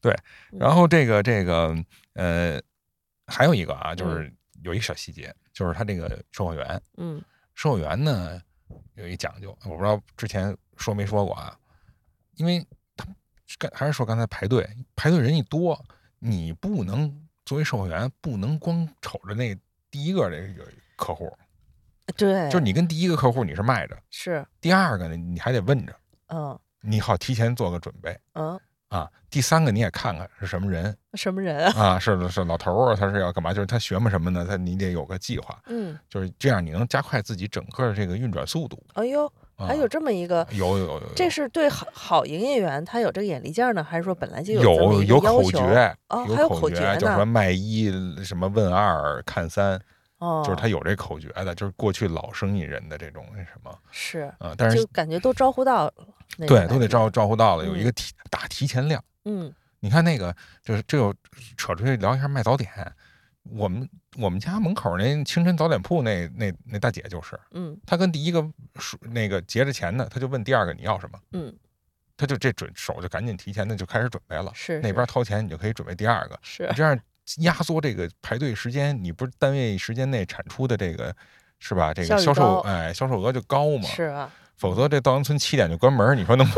[0.00, 0.14] 对。
[0.58, 1.76] 然后这个这个
[2.16, 2.60] 呃，
[3.26, 7.22] 还有一个啊，就是有一个小细节，就是他这个售货员，嗯。
[7.54, 8.40] 售货员呢
[8.94, 11.56] 有一讲究，我不知道之前说没说过啊，
[12.36, 13.06] 因为他
[13.58, 15.82] 刚还是说刚才排队，排队人一多，
[16.18, 19.56] 你不能作为售货员不能光瞅着那
[19.90, 21.30] 第一个这个客户，
[22.16, 25.94] 对，就是你跟第一个客户你是卖着，是，第二个呢你还得问着，
[26.28, 26.58] 嗯。
[26.82, 29.08] 你好提前做个准备嗯，啊。
[29.28, 31.82] 第三个你也看看是什么人什么人啊？
[31.82, 33.52] 啊，是是老头儿啊，他是要干嘛？
[33.52, 34.46] 就是他学么什么呢？
[34.48, 38.82] 他你得有个计划，嗯，就是这样你能加快自己整个这个运转速度。
[38.94, 45.50] 哎呦，啊、还有这么一个，有有有有，这是对好好营业员他有这个眼力劲儿呢，还是说本来就有一个要有口？
[45.50, 47.92] 诀，哦还有口口诀叫什么卖一
[48.24, 49.78] 什么问二看三，
[50.18, 55.94] 哦，就是他有这口诀的，就是过去老生意人的这种那什么是，啊、但是就感觉都招呼到了，
[56.46, 59.02] 对都得招，招呼到了，有一嗯个提大提前量。
[59.24, 61.14] 嗯你看那个，就是这又
[61.56, 62.70] 扯出去聊一下卖早点。
[63.50, 68.44] 我们我们家门口那清晨早点铺那那那大姐就是，嗯她跟第一个
[68.76, 71.54] 说那个结着钱呢，她就问第二个你要什么，嗯，
[72.16, 74.50] 她就这准手就赶紧提前的就开始准备了。
[74.52, 76.36] 是是那边掏钱，你就可以准备第二个。
[76.42, 76.98] 是你这样
[77.38, 81.14] 压缩这个排队时间，你不是单位时间内产出的这个
[81.58, 81.92] 是吧？
[81.92, 83.88] 这个销售高哎销售额就高嘛。
[83.88, 86.54] 是啊，否则这稻香村七点就关门，你说能不？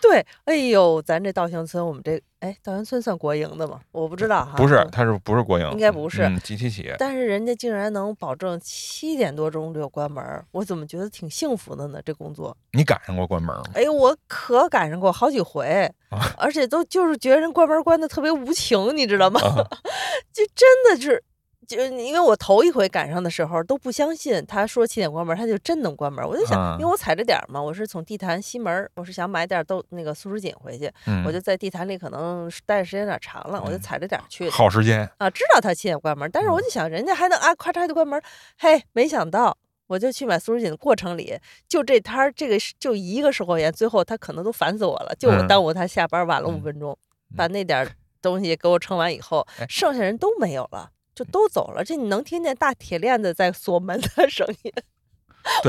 [0.00, 3.80] 对，哎呦，咱这稻香村，我们这哎，稻香村算国营的吗？
[3.92, 5.70] 我不知道哈，不是嗯，它是不是国营？
[5.72, 6.96] 应该不是嗯，集体企业。
[6.98, 12.00] 但是人家竟然能保证七点多钟就关门儿，我怎么觉得挺幸福的呢？
[12.04, 13.62] 这工作，你赶上过关门吗？
[13.74, 19.40] 哎呦，我可赶上过好几回，啊而且都就是觉得人关门关的特别无情，你知道吗？
[19.40, 19.66] 啊
[20.32, 21.22] 就真的是。
[21.70, 26.26] 就因为我头一回赶上的时候都不相信，他说七点关门，他就真能关门。
[26.26, 34.50] 我就想，啊因为我踩着点儿嘛，我是从地坛西门，我是想买点儿豆那个素食锦回去，嗯，我就在地坛里可能待的时间有点长了，我就嗯踩着点儿去的。
[34.50, 35.08] 耗时间。
[35.18, 38.20] 啊，知道他七点关门，但是嗯我就想，人家还能啊，咔嚓就关门，
[38.58, 39.56] 嘿，没想到，
[39.86, 46.98] 我就去买素食锦的过程里，就这摊儿，这个就一个售货员，最后他可能都烦死我了，就我嗯耽误他下班晚了五嗯分钟，
[47.30, 47.88] 嗯把那点儿
[48.20, 54.72] 东西给我称完以后哎，剩下人都没有了，就都走了，这你能听见大铁链子在锁门的声音，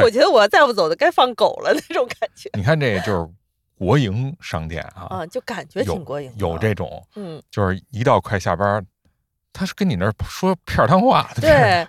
[0.01, 3.27] 我觉得我再不走的该放狗了那种感觉你看这就是
[3.77, 7.43] 国营商店啊，啊，就感觉挺国营的，有这种，嗯。
[7.51, 8.81] 就是一到快下班，
[9.51, 11.85] 他是跟你那儿说片儿汤话，对，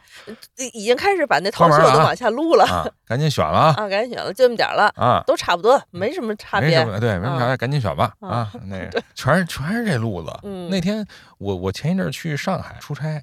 [0.57, 6.87] 已已经开始把那套袖都往下撸了啊，赶紧选了啊啊，赶紧选了，就这么点儿了，啊，都差不多，没什么差别没什。
[6.87, 10.33] 么，对，没什么差别，赶紧选吧啊啊， 那个全是全是这路子。
[10.43, 11.07] 嗯那天
[11.39, 13.23] 我我前一阵儿去上海出差，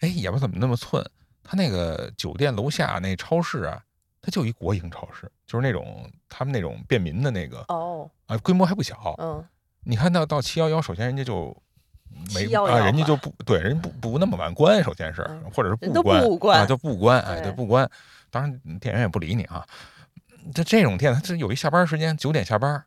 [0.00, 1.04] 哎，也不怎么那么寸，
[1.42, 3.82] 他那个酒店楼下那超市啊，
[4.20, 9.14] 它就一国营超市，就是那种他们那种便民的那个哦，啊，规模还不小。
[9.18, 9.44] 嗯，
[9.84, 11.56] 你看到到七幺幺，首先人家就
[12.34, 17.88] 没啊，人家就不对，人家不不那么晚关，首先是嗯或者是人都关不关啊，就不关，哎，对，不关。
[18.30, 19.66] 当然店员也不理你啊。
[20.54, 22.84] 这这种店，它是有一下班时间，九点下班，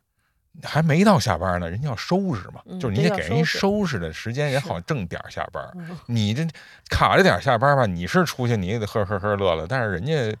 [0.62, 5.64] 还没到下班呢，人家要收拾嘛，嗯就是你得给人一收拾的时间，人好正点下班。
[5.76, 6.46] 嗯你这
[6.88, 10.36] 卡着点下班吧，你是出去你也得呵呵呵乐了，但是人家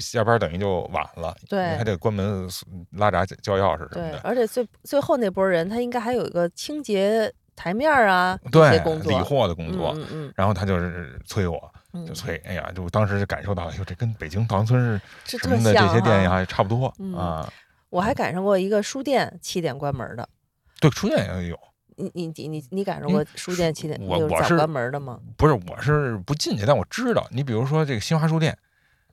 [0.00, 2.48] 下班等于就晚了，对你还得关门
[2.92, 4.20] 拉闸交钥匙什么对，的。
[4.24, 11.72] 而且最最后那波人，他应该还有一个清洁台面啊，这对些工作，理货的工作，嗯嗯然后他就是催我，
[12.06, 17.52] 就催，哎呀，就当时就感受到，哎呦，这跟北京稻香村是什么的这些店哈呀差不多嗯啊。
[17.92, 20.26] 我还赶上过一个书店七点关门的，
[20.80, 21.60] 对，书店也有，
[21.96, 25.20] 你你你你你赶上过书店七点我我是就是早关门的吗？
[25.36, 27.28] 不是，我是不进去，但我知道。
[27.30, 28.56] 你比如说这个新华书店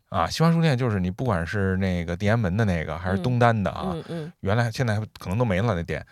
[0.07, 6.05] 啊，新华书店就是你不管是那个地安门的那个，还是嗯东单的啊，嗯嗯原来现在可能都没了那店，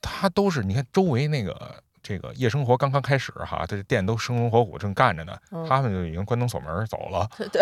[0.00, 7.60] 它都是你看周围那个这个夜生活刚刚开始哈，这店都生龙活虎正干着呢，嗯他们就已经关灯锁门走了， 对，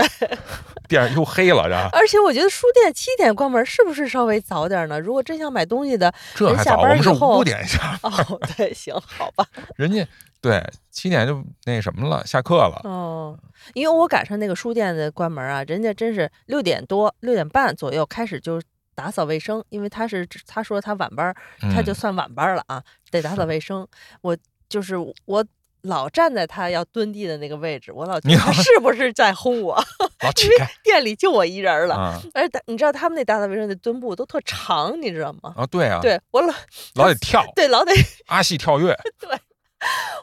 [0.86, 5.00] 店又黑了，这而且我觉得书店七点关门是不是稍微早点呢？
[5.00, 10.06] 如果真想买东西的，这还早，人下班我们是五点下，哦，对，行，好吧， 人家
[10.42, 12.82] 对七点就那什么了，下课了。
[12.84, 13.38] 哦，
[13.72, 18.60] 因为我赶上那个书店的关门啊，人家真是六点多、六点半左右开始就
[18.94, 21.34] 打扫卫生，因为他是他说他晚班儿，
[21.72, 23.86] 他就嗯算晚班儿了啊，得打扫卫生。
[24.22, 24.36] 我
[24.68, 25.44] 就是我
[25.82, 29.78] 老站在他要蹲地的那个位置，我老他是不是在轰我？
[30.42, 35.52] 因为店里就我一人了，啊而且你知道他们那打扫卫生的墩布都特长，你知道吗？
[35.56, 36.54] 啊，对啊，对我老
[36.94, 37.92] 老得跳对老得
[38.26, 38.96] 阿戏跳跃，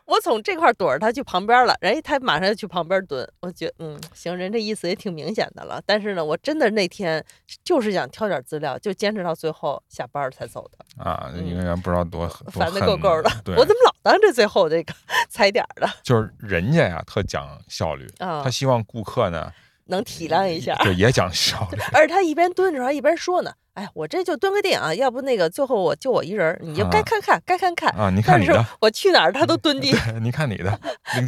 [0.06, 3.28] 我从这块儿躲着他去旁边了，人家他马上就去旁边蹲。
[3.42, 5.82] 我觉得嗯行，人这意思也挺明显的了。
[5.86, 7.24] 但是呢，我真的那天
[7.64, 14.94] 就是想挑点资料，就坚持到最后下班儿才走的，啊，嗯一个人不知道多多烦的够够的我，怎么老当这最后这个
[15.30, 18.50] 踩点儿的就是人家呀特讲效率，啊他？
[18.50, 19.52] 希望顾客呢
[19.92, 20.74] 能体谅一下。
[20.84, 21.78] 对也讲效率。
[21.94, 27.90] 而且他一边蹲着还一边说呢：“哎，我这就蹲个地啊，要不那个最后我就我一人儿，你就该啊看看该看看。
[27.92, 30.80] 啊，你看但是你的，我去哪儿他都蹲地，对，你看你的，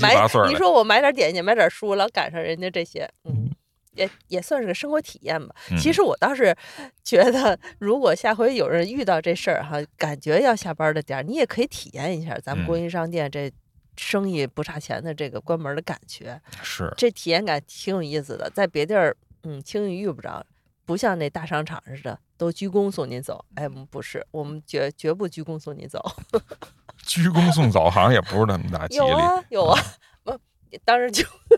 [0.02, 0.16] 买
[0.50, 3.52] 你说我买点点心，买点书，老赶上人家这些，嗯，
[3.96, 5.54] 也也算是个生活体验吧。
[5.78, 6.56] 其嗯实我倒是
[7.04, 13.52] 觉得，如果下回有人遇到这事儿哈，感觉要下班的点儿，你也可以体验一下咱们嗯国营商店这
[13.98, 18.50] 生意不差钱的这个关门的感觉，是这体验感挺有意思的。
[18.50, 20.46] 在别地儿，嗯，轻易遇不着。
[20.86, 23.46] 不像那大商场似的，都鞠躬送您走。
[23.56, 26.04] 哎，我们不是，我们绝绝不鞠躬送你走。
[27.08, 29.08] 鞠躬送走，好像也不是那么大吉利。
[29.08, 29.82] 有啊，有啊，
[30.24, 30.38] 不，
[30.84, 31.26] 当时就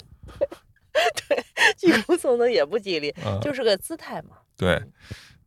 [1.28, 1.44] 对，
[1.76, 4.38] 鞠躬送走也不吉利，嗯，就是个姿态嘛。
[4.56, 4.80] 对，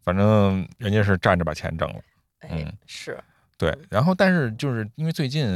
[0.03, 2.01] 反正人家是站着把钱挣了。
[2.41, 3.23] 哎，嗯是，
[3.57, 5.47] 对，然后但是就是因为最近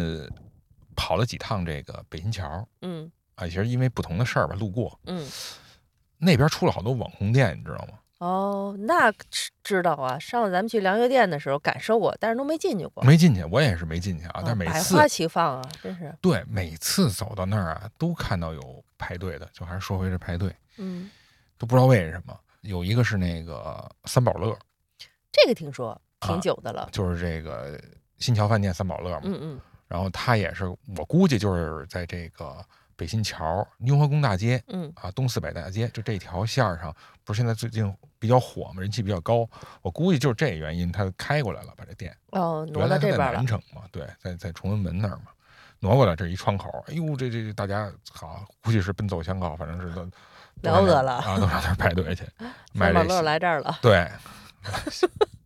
[0.96, 5.26] 跑了几趟这个北新桥嗯啊，其实因为不同的事儿吧，路过嗯，
[6.18, 7.98] 那边出了好多网红店，你知道吗？
[8.18, 10.16] 哦，那知知道啊。
[10.18, 13.02] 上次咱们去良悦店的时候感受过，但是都没进去过。
[13.02, 14.42] 没进去，我也是没进去啊。
[14.44, 16.14] 但是每次百花齐放啊，真是。
[16.20, 21.10] 对每次走到那儿啊，都看到有排队的，就还是说回这排队，嗯，
[21.58, 22.38] 都不知道为什么。
[22.60, 24.56] 有一个是那个三宝乐，
[25.32, 26.88] 这个听说挺啊久的了。
[26.92, 27.76] 就是这个
[28.18, 29.22] 新桥饭店三宝乐嘛。
[29.24, 29.60] 嗯嗯
[29.92, 30.64] 然后他也是，
[30.96, 32.64] 我估计就是在这个
[32.96, 39.46] 北新桥、雍和宫大街嗯啊、东四百大街，就这条线上，不是现在最近比较火嘛，人气比较高。
[39.82, 43.46] 我估计就是这原因，他开过来了，把这店哦，挪原来他在到这边了南。
[43.46, 45.26] 城嘛，对，在在崇文门那儿嘛，
[45.80, 49.94] 挪过来这一窗口，哎呦，这这这大家好，估计是奔走相告，反正是
[50.62, 52.24] 都了得了啊，都上那儿排队去
[52.72, 53.78] 买乐来这儿了。
[53.82, 54.08] 对，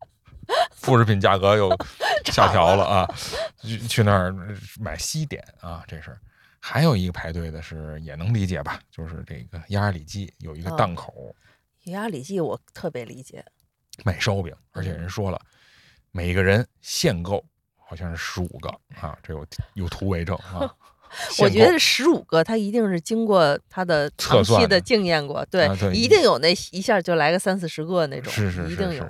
[0.86, 1.68] 副食品价格又
[2.32, 3.14] 下调了啊，
[3.60, 4.32] 去去那儿
[4.80, 6.16] 买西点啊，这是。
[6.60, 11.34] 还有一个排队的是也能理解吧，就是这个鸭儿里脊有一个哦档口
[11.84, 13.44] 鸭里脊我特别理解。
[14.04, 15.40] 卖烧饼，而且人说了，
[16.10, 17.44] 每个人限购
[17.76, 18.68] 好像是十五个
[19.00, 20.72] 啊，这有有图为证啊。
[21.40, 29.06] 我觉得十五个他一定是经过他的长期的测算的经验过，对，啊对一定有那一下就来个三四十个那种，是是是一定有。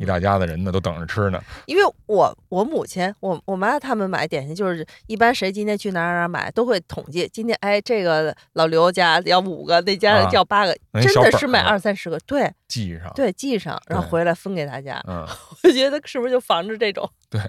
[0.00, 1.40] 一大家子人呢都等着吃呢。
[1.66, 15.00] 因为我我母亲我我妈他们买点心就是一般谁今天去哪儿哪儿买都会统计，今天哎这个老刘家要五个，那家啊要八个，真的是买二三十个，对记上，对，记上，然后回来分给大家。
[15.06, 15.24] 嗯，
[15.62, 17.40] 我觉得是不是就防着这种对，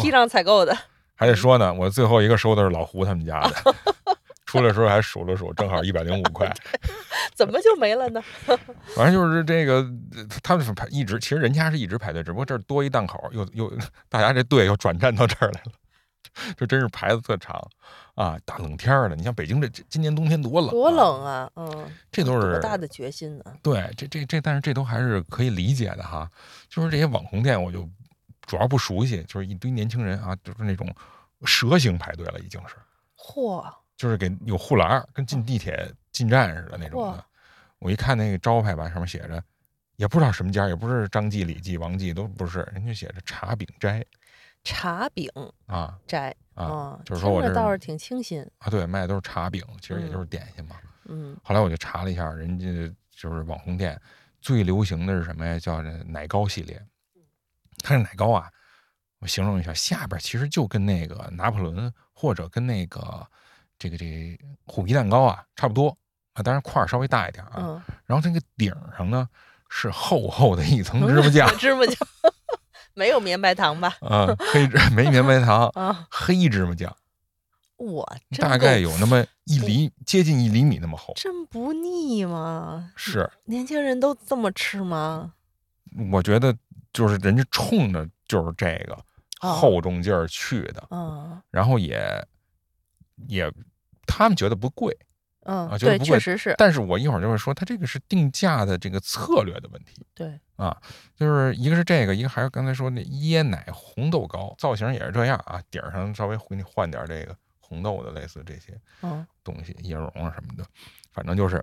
[0.00, 0.74] 批量采购的？
[1.14, 3.74] 还得说呢，我最后一个收的是老胡他们家的，
[4.46, 6.52] 出来时候还数了数，正好一百零五块。
[7.34, 8.22] 怎么就没了呢？
[8.94, 9.76] 反正就是这个，
[10.14, 13.72] 呃他们排一直，其实人家是一直排队，只不过这儿多一档口，又又
[14.08, 15.72] 大家这队又转战到这儿来了，
[16.56, 17.60] 这真是排的特长
[18.14, 18.38] 啊！
[18.44, 21.24] 大冷天儿的，你像北京这这今年冬天多冷，多冷！
[21.24, 21.50] 啊！
[21.56, 23.44] 嗯，这都是多大的决心呢？
[23.62, 26.30] 对，这这这，但是这都还是可以理解的哈。
[26.68, 27.88] 就是这些网红店，我就
[28.46, 30.92] 主要不熟悉，就是一堆年轻人啊，就是那种
[31.44, 32.76] 蛇形排队了，已经是。
[33.16, 33.64] 嚯，
[33.96, 37.24] 就是给有护栏儿，跟进地铁进站似的那种的。
[37.78, 39.42] 我一看那个招牌吧，上面写着，
[39.96, 44.04] 也不知道什么家，也不是张记、李记、王记，都不是，人家写着茶饼斋
[44.62, 45.30] 茶饼
[45.66, 48.40] 啊斋啊哦就是说我这倒是挺清新。
[48.58, 48.70] 啊！
[48.70, 50.76] 对，卖的都是茶饼，其实也就是点心嘛。
[51.06, 52.66] 嗯后来我就查了一下，人家
[53.10, 54.00] 就是网红店
[54.40, 55.58] 最流行的是什么呀？
[55.58, 56.82] 叫这奶糕系列。
[57.84, 58.50] 它是奶糕啊，
[59.18, 63.26] 我形容一下，下边其实就跟那个拿破仑或者跟那个
[63.78, 65.94] 这个这个虎皮蛋糕啊差不多
[66.32, 67.52] 啊，当然块儿稍微大一点啊。
[67.58, 69.28] 嗯，然后那个顶上呢
[69.68, 71.96] 是厚厚的一层芝麻酱， 芝麻酱，
[72.94, 73.94] 没有绵白糖吧？
[74.00, 76.96] 啊，黑芝没绵白糖，啊，黑芝麻酱，
[77.76, 81.12] 我大概有那么一厘，接近一厘米那么厚。
[81.16, 82.92] 真不腻吗？
[82.96, 85.34] 是，年轻人都这么吃吗？
[86.10, 86.56] 我觉得
[86.94, 88.94] 就是人家冲着就是这个
[89.42, 89.52] 哦。
[89.52, 91.42] 厚重劲儿去的，嗯。
[91.50, 92.26] 然后也
[93.28, 93.52] 也
[94.06, 94.96] 他们觉得不贵，
[95.40, 100.80] 嗯，对，啊觉得不贵确实是，但是我一会儿就会说，它这个是定价的这个策略的问题对，啊，
[101.16, 110.64] 就是一个是这个，一个还是刚才说那椰奶红豆糕，造型也是这样啊，顶上稍微给你换点这个红豆的类似这些嗯东西，椰蓉啊什么的，
[111.12, 111.62] 反正就是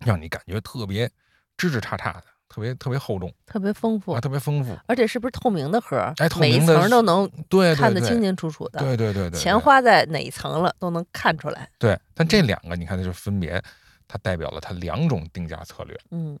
[0.00, 1.10] 让你感觉特别
[1.56, 4.78] 枝枝杈杈的，特别特别厚重特别丰富啊，，特别丰富。
[4.86, 6.14] 而且是不是透明的盒儿？
[6.18, 7.28] 哎透每一层都能
[7.76, 11.68] 看得清清楚楚的，对对对对，钱对花在哪一层了都能看出来。
[11.78, 13.62] 对，但这两个你看，它就分别
[14.08, 15.98] 它代表了它两种定价策略。
[16.10, 16.38] 嗯，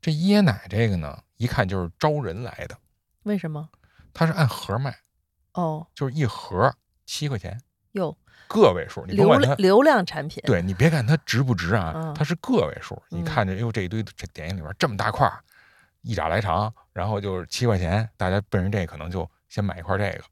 [0.00, 2.76] 这椰奶这个呢，一看就是招人来的，
[3.24, 3.68] 为什么？
[4.14, 4.96] 它是按盒卖，
[5.54, 6.72] 哦，就是一盒
[7.04, 7.60] 七块钱，
[7.92, 13.02] 哟，个位数，你甭流管它量，流量产品，对你别看它值不值啊嗯，它是个位数。
[13.08, 15.42] 你嗯看着，哟，这一堆这点心里边这么大块儿，
[16.02, 20.24] 一拃来长，然后就是七块钱，大家奔着这可能就先买一块这个。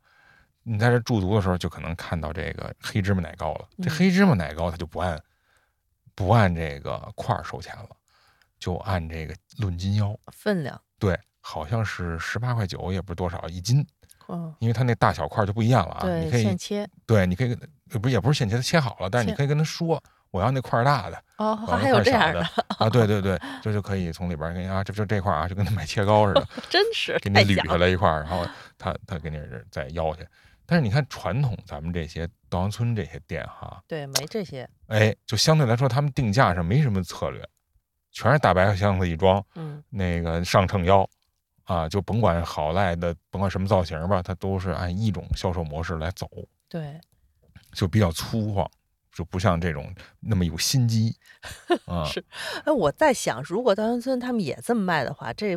[0.63, 3.69] 你在这驻足的时候，就可能看到这个黑芝麻奶糕了。
[3.83, 5.23] 这嗯黑芝麻奶糕它就不按
[6.15, 7.91] 不按这个块儿收钱了，
[8.59, 10.19] 就按这个论斤腰。
[10.33, 13.87] 分量，对，好像是十八块九，也不是多少一斤，
[14.29, 16.09] 嗯，因为它那大小块儿就不一样了啊。
[16.09, 16.89] 你对，可以现切。
[17.07, 17.57] 对，你可以
[18.01, 22.41] 不是也不是现切，它切好了，但是你可以跟他说我要那块儿大的，哦，还有这样的，
[22.79, 28.47] 啊，对对对，这就可以从里边儿给你啊，这就这块儿啊，就跟他买切糕似的， 真是给你捋下来一块儿，然后
[28.77, 30.27] 他他给你再要去。
[30.69, 37.41] 但是你看传统咱们这些稻香村这些店哈，对，没这些，哎，就相对来说他们定价上没什么策略，
[38.11, 41.09] 全是大白箱子一装，嗯那个上秤腰，
[41.67, 46.29] 啊，就甭管好赖的，甭管什么造型吧，它都是按一种销售模式来走，
[46.69, 47.01] 对，
[47.73, 48.69] 就比较粗犷，
[49.13, 51.17] 就不像这种那么有心机
[51.87, 52.05] 啊。
[52.05, 52.25] 是
[52.65, 55.57] 哎，我在想，如果稻香村他们也这么卖的话，这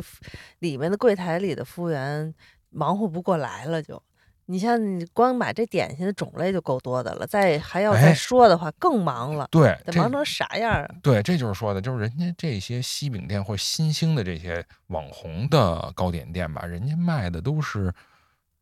[0.58, 2.34] 里面的柜台里的服务员
[2.70, 4.02] 忙活不过来了就。
[4.50, 10.88] 你像你光买这点心的种类就够多的了，再还要再哎说的话更忙了，对，得忙成啥样啊？
[11.00, 17.94] 对，这就是说的，就是人家这些西饼店或新兴的这些网红的糕点店吧，人家卖的都是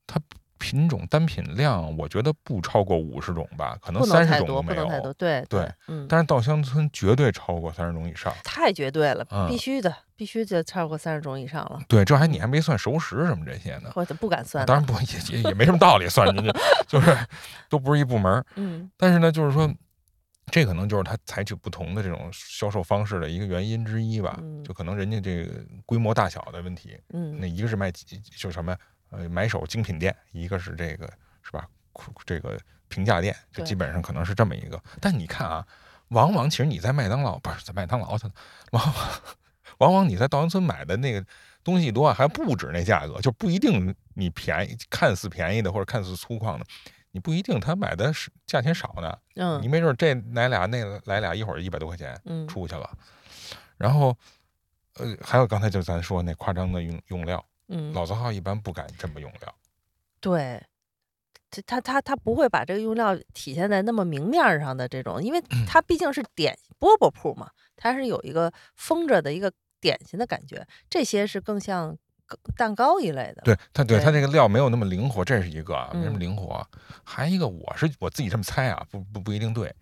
[0.07, 0.21] 它
[0.59, 4.83] 品种单品量，我觉得不超过五十种吧，可能三十种都没有。
[4.83, 8.33] 能太多，对对，嗯，但是稻香村绝对超过三十种以上。
[8.45, 13.91] 太绝对了，嗯必须的，必须就超过三十种以上了，对，这还你还没算熟食什么这些呢。
[13.95, 16.53] 或者不敢算当然，不也也也没什么道理算进去，
[16.87, 17.17] 就是
[17.69, 18.45] 都不是一部门。
[18.57, 19.73] 嗯但是呢，就是说，
[20.51, 24.39] 这可能就是他采取不同的这种销售方式的一个原因之一吧。
[24.43, 27.93] 嗯就可能人家这个规模大小的问题，嗯那一个是卖
[28.37, 28.77] 就什么
[29.11, 31.11] 呃买手精品店，一个是这个
[31.43, 31.67] 是吧？
[32.25, 34.81] 这个平价店，就基本上可能是这么一个。
[35.01, 35.67] 但你看啊，
[36.09, 38.17] 往往其实你在麦当劳不是在麦当劳
[38.71, 38.95] 往往
[39.79, 41.25] 往往你在稻香村买的那个
[41.65, 46.65] 东西多啊，还不止那价格，就不一定你便宜，看似便宜的或者看似粗犷的，
[47.11, 49.19] 你不一定他买的是价钱少呢。
[49.35, 52.91] 嗯你没准这来俩那来俩，一会儿一百多块钱嗯出去了。
[53.77, 54.17] 然后，
[54.95, 59.55] 呃，还有刚才就咱说那夸张的用用料，嗯，老字号一般不敢这么用料。
[60.21, 60.63] 对，
[61.51, 71.97] 这他他他不会把这个用料体现在那么明面儿上的这种，因为嗯它毕竟是点饽饽铺嘛，它是有一个封着的一个点心的感觉，这些是更像
[72.57, 73.43] 蛋糕一类的。
[73.43, 76.67] 对它，对它对这个料没有那么灵活，这是一个啊，没那么嗯灵活。
[77.05, 79.75] 还一个，我是我自己这么猜啊，不不不一定对，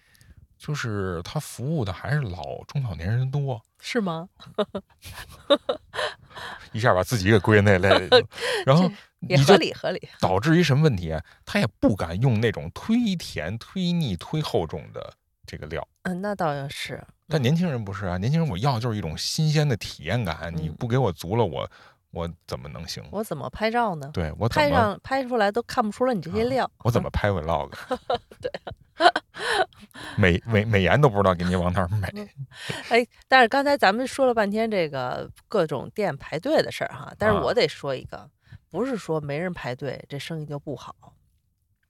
[0.59, 4.28] 就是他服务的还是老中老年人多，是吗？
[6.72, 7.89] 一下把自己给归那类
[8.66, 10.09] 然后也合理合理。
[10.20, 11.22] 导致于什么问题啊？
[11.45, 15.12] 他也不敢用那种忒甜、忒腻、忒厚重的
[15.47, 15.87] 这个料。
[16.03, 16.95] 嗯，那倒也是。
[16.97, 21.68] 嗯但年轻人不是啊，年轻人我要就是一种新鲜的体验感，你嗯不给我足了，我我
[22.46, 23.02] 怎么能行？
[23.10, 24.08] 我怎么拍照呢？
[24.14, 26.70] 对我拍上拍出来都看不出来你这些啊料。
[26.84, 27.72] 我怎么拍 vlog？
[28.40, 28.52] 对，
[30.16, 32.08] 美美美颜都不知道给你往哪儿美。
[32.90, 38.30] 哎，但是刚才咱们说了半天这个各种店排队的事儿哈，但是啊我得说一个，
[38.70, 40.94] 不是说没人排队这生意就不好。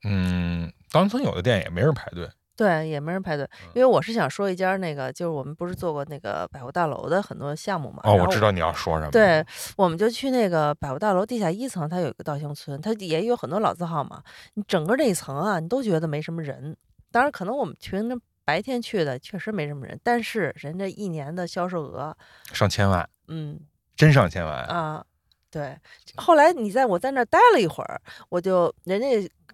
[0.04, 8.00] 嗯，当村有的店也没人排队，对，也没人排队，嗯因为我是想说一家那个，就是我们不是做过那个百货大楼的很多项目嘛。
[8.04, 9.11] 哦，我知道你要说什么。
[9.11, 9.44] 对，
[9.76, 14.22] 我们就去那个百货大楼地下一层，它有一个稻香村，它也有很多老字号嘛。
[14.54, 16.74] 你整个那一层啊，你都觉得没什么人。
[17.12, 22.16] 当然，可能我们平时白天去的确实没什么人，但是人家一年的销售额，
[22.52, 23.61] 上千万，嗯
[23.96, 24.64] 真上千万。
[24.64, 25.04] 啊，
[25.50, 25.76] 对，
[26.16, 29.07] 后来你在我在那儿待了一会儿，我就人家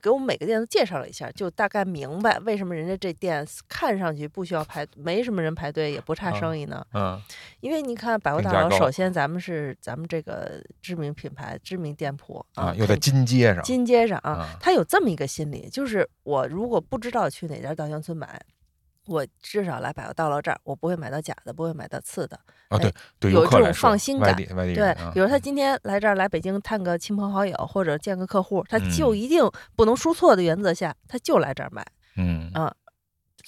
[0.03, 6.85] 给我们每个店都介绍了一下，就大概明白为什么人家这店看上去不需要排，没什么人排队，也不差啊生意呢。
[6.93, 7.19] 嗯
[7.61, 18.43] 因为你看百货大楼，首先咱们是咱们这个知名品牌、知名店铺啊，又在金街上，金街上啊啊，他有这么一个心理，就是我如果不知道去哪家稻香村买，
[19.07, 22.39] 我至少来百货到了这儿，我不会买到假的，不会买到次的。
[22.69, 29.43] 啊，对对，有这种放心感外地外地对比如他今天来这儿来北京探个亲朋好友，或者见个客户，他嗯就一定
[29.77, 31.85] 不能输错的原则下，他就来这儿买，
[32.17, 32.73] 嗯啊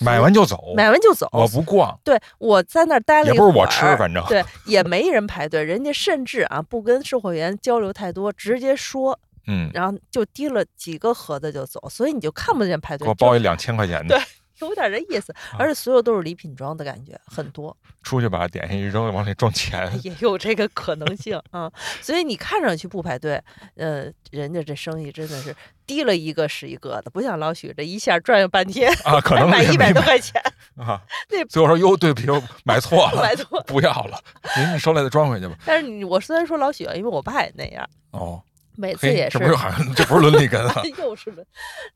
[0.00, 1.28] 买完就走，买完就走。
[1.30, 14.24] 我不逛，对，我在那儿待了也不是我吃，反正对，也没人排队，人家甚至啊不跟售货员交流太多，直接说，嗯，然后就提了几个盒子就走，所以你就看不见排队，给我包一两千块钱的对，
[14.66, 23.42] 有点这意思，啊而且所有都是礼品装的感觉，很多，出去把点心一扔，往里装钱，也有这个可能性啊、所以你看上去不排队，
[23.76, 25.54] 呃，人家这生意真的是
[25.86, 30.40] 低了一个是一个的，不像老许这一下转悠半天，啊，可能也买一百多块钱，
[30.76, 31.00] 啊
[31.30, 31.44] 那。
[31.46, 33.62] 最后说哟，对不起，我买错了， 买错。
[33.66, 34.20] 不要了，
[34.56, 35.54] 您你收来再装回去吧。
[35.64, 38.42] 但是你我虽然说老许，因为我爸也那样，哦，
[38.76, 41.46] 每次，也是这不是好像这不是伦理根啊 又是轮，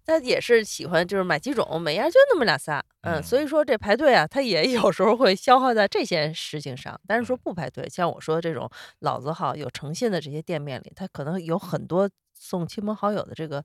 [0.04, 6.98] 他也是喜欢就是买几种，每样就那么俩仨，嗯，嗯所以说这排队啊，他也有时候会消耗在这些事情上。
[7.06, 8.70] 但是说不排队，像我说这种
[9.00, 13.64] 老字号有诚信的这些店面里，他可能有很多送亲朋好友的这个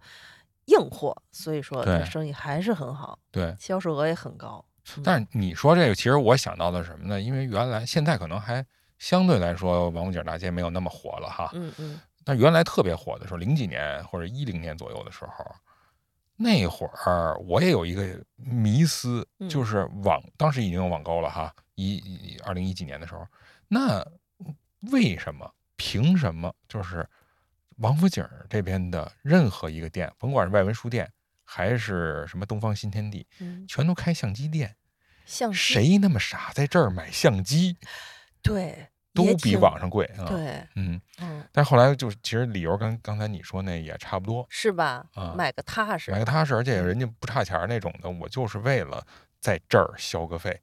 [0.66, 4.66] 硬货，所以说他生意还是很好，对，销售额也很高。
[5.04, 7.22] 但是你说这个，其实我想到的是什么呢？
[7.22, 8.66] 因为原来现在可能还
[9.00, 11.50] 相对来说，王府井大街没有那么火了哈。
[11.54, 15.56] 嗯嗯，但原来特别火的时候，零几年或者一零年左右的时候，
[16.36, 23.26] 那会儿我也有一个迷思，嗯就是网当时已经有网购了哈，一二零一几年的时候，
[23.68, 24.06] 那
[24.92, 27.08] 为什么凭什么就是
[27.78, 31.12] 王府井这边的任何一个店，甭管是外文书店
[31.44, 34.76] 还是什么东方新天地，嗯，全都开相机店？
[35.26, 37.78] 相机谁那么傻在这儿买相机？
[38.42, 45.06] 对都比网上贵啊。，对，嗯，嗯，但后来就是其实理由跟刚才你说那也差不多，是吧？
[45.14, 49.06] 啊买个踏实买，个踏实，而且人家不差钱儿那种的，我就是为了
[49.40, 50.60] 在这儿消个费，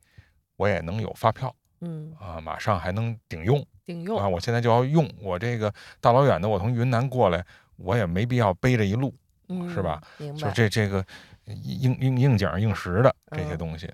[0.57, 7.45] 我也能有发票嗯，啊，马上还能顶用顶用啊，，我现在就要用，我这个大老远的，我从云南过来，
[7.77, 9.15] 我也没必要背着一路，
[9.49, 10.03] 嗯，是吧？
[10.19, 11.05] 就明白，这这个
[11.47, 13.91] 应应应景儿硬实的这些嗯东西，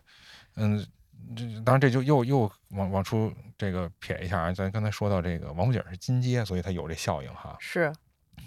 [0.57, 0.86] 嗯，
[1.35, 7.57] 这当然这就又又往往出这个撇一下啊，咱刚才说到这个王府井是金街，所以它有这效应哈。
[7.59, 7.93] 是，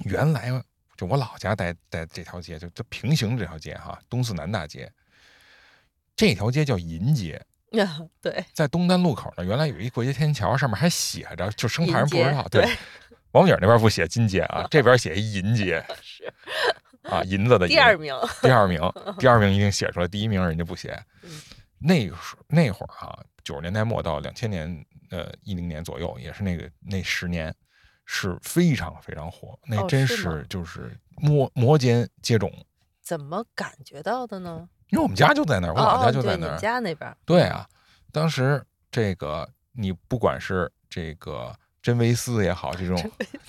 [0.05, 0.49] 原来
[0.95, 4.91] 就我老家在在这条街，就就平行这条街哈，东四南大街，
[6.15, 7.41] 这条街叫银街，
[8.21, 12.65] 对， 在东单路口呢，原来有一过街天桥，上面还写着，就生怕人不知道，对
[13.31, 16.31] 王府井那边不写金街啊， 这边写一银街 是
[17.03, 17.73] 啊，银子的银。
[17.73, 18.81] 第二名，第二名，
[19.17, 21.29] 第二名一定写出来，第一名人家不写嗯。
[21.79, 27.55] 那个时那会儿啊，九十年代末到两千年，呃，一零年左右，也是那个那十年，
[28.05, 29.57] 是非常非常火。
[29.65, 32.51] 那哦真是就是摩摩肩接踵，
[33.01, 34.67] 怎么感觉到的呢？
[34.89, 36.57] 因为我们家就在那儿，我哦老家就在那儿。
[36.57, 37.67] 家那边儿，对啊，
[38.11, 42.97] 当时这个你不管是这个真维斯也好，这种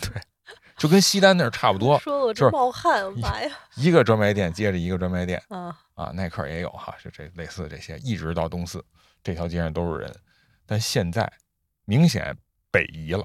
[0.00, 0.22] 对，
[0.80, 3.52] 就跟西单那儿差不多，说我这就是冒汗，妈呀！
[3.74, 5.40] 一个专卖店接着一个专卖店。
[5.48, 8.82] 啊，啊，耐克也有哈，就这类似这些，一直到东四
[9.22, 10.16] 这条街上都是人，
[10.64, 11.30] 但现在
[11.84, 12.34] 明显
[12.70, 13.22] 北移了，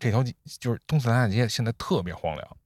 [0.00, 2.56] 这条街就是东四南大街现在特别荒凉。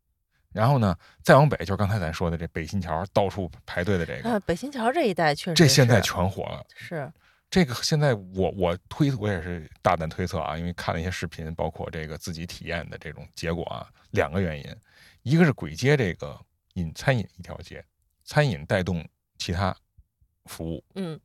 [0.55, 6.65] 然后呢，再往北就是刚才咱说的这北新桥，到处排队的这个，啊，北新桥这一带确实这现在全火了。
[6.75, 7.13] 是，
[7.55, 14.77] 这个现在我我推我也是大胆推测啊，因为看了一些视频，包括这个自己体验的这种结果啊，两个原因，
[15.23, 16.37] 一个是簋街这个
[16.73, 17.85] 饮餐饮一条街，
[18.25, 19.73] 餐饮带动其他
[20.47, 21.21] 服务，嗯，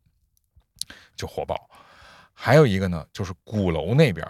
[1.16, 1.68] 就火爆。
[2.32, 4.24] 还有一个呢，就是鼓楼那边，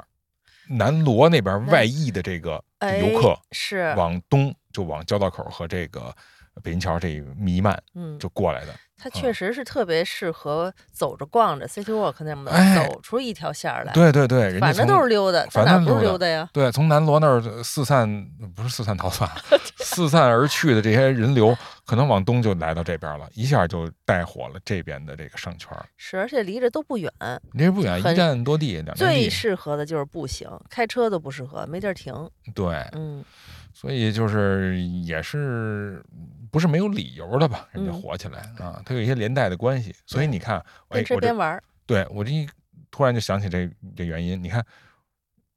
[0.70, 6.16] 南锣那边外溢的这个哎游客，是，往东就往交道口和这个
[6.60, 8.74] 北新桥这一弥漫嗯，就过来的。
[9.02, 16.50] 它确实是特别适合走着逛着 City Walk 那么哎走出一条线儿来，对对对，人家反正都是溜达，反在哪儿不是溜达呀？
[16.52, 19.30] 对，从南锣那儿四散，不是四散逃窜，
[19.80, 25.86] 四散而去的这些人流，可能往东就来到这边了，一下就带火了这边的这个商圈儿。
[25.96, 27.10] 是，而且离着都不远，
[27.54, 28.98] 离着不远，一站多地，两站地。
[28.98, 32.14] 最适合的就是步行，开车都不适合，没地儿停。
[32.54, 33.24] 对，嗯，
[33.74, 36.04] 所以就是也是
[36.52, 37.68] 不是没有理由的吧？
[37.72, 39.96] 人家嗯火起来啊，它有一些连带的关系。
[40.06, 42.48] 所以你看，哎这边玩儿，对我这一
[42.92, 44.42] 突然就想起这这原因。
[44.44, 44.66] 你看，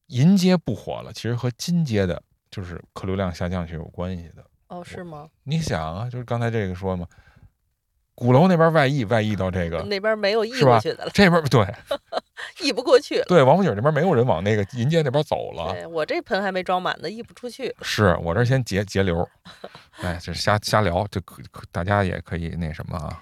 [0.06, 4.44] 银街不火了，其实和金街的就是客流量下降是有关系的。
[4.68, 5.28] 哦，是吗？
[5.44, 7.06] 你想啊，就是刚才这个说嘛，
[8.14, 11.66] 鼓楼那边外溢，外溢到这个那边没有溢过去的了，这边对
[12.60, 13.24] 溢不过去了。
[13.26, 15.72] 对，王府井这边没有人往那个银街那边走了。
[15.72, 17.74] 对我这盆还没装满呢，溢不出去。
[17.82, 19.26] 是我这儿先截截流，
[20.02, 23.20] 哎，这是瞎瞎聊，这可可大家也可以那什么啊，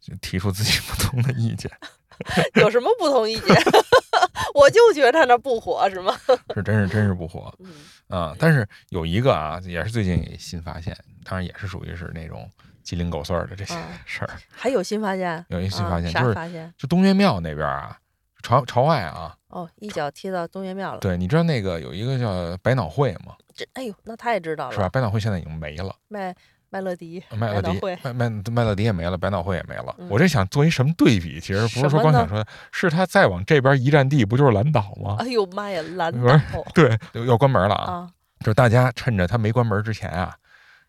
[0.00, 1.70] 就提出自己不同的意见，
[2.60, 3.56] 有什么不同意见？
[4.54, 6.18] 我就觉得他那不火，是吗？
[6.54, 7.70] 是真是真是不火嗯
[8.08, 12.48] 啊、但是有一个啊，也是最近新发现，当然也是属于是那种
[12.86, 14.30] 鸡零狗碎的这些啊事儿。
[14.50, 15.44] 还有新发现？
[15.48, 16.72] 有一新啊发现，就是啥发现？
[16.78, 17.98] 就东岳庙那边啊，
[18.42, 21.00] 朝朝外啊，哦，一脚踢到东岳庙了。
[21.00, 23.34] 对，你知道那个有一个叫百脑汇吗？
[23.54, 24.88] 这哎呦，那太知道了，是吧？？
[24.88, 25.92] 百脑汇现在已经没了。
[26.08, 26.34] 麦
[26.68, 29.94] 麦乐迪、麦乐迪麦麦麦乐迪也没了，百脑汇也没了。
[29.98, 31.40] 嗯我这想做一什么对比？
[31.40, 35.16] 其实不是说光想说，是他再往这边一站地，不就是蓝岛吗？
[35.20, 36.38] 哎呦妈呀，蓝岛
[36.74, 37.92] 对，要关门了啊！
[37.92, 38.10] 啊，
[38.40, 40.36] 就是大家趁着他没关门之前啊，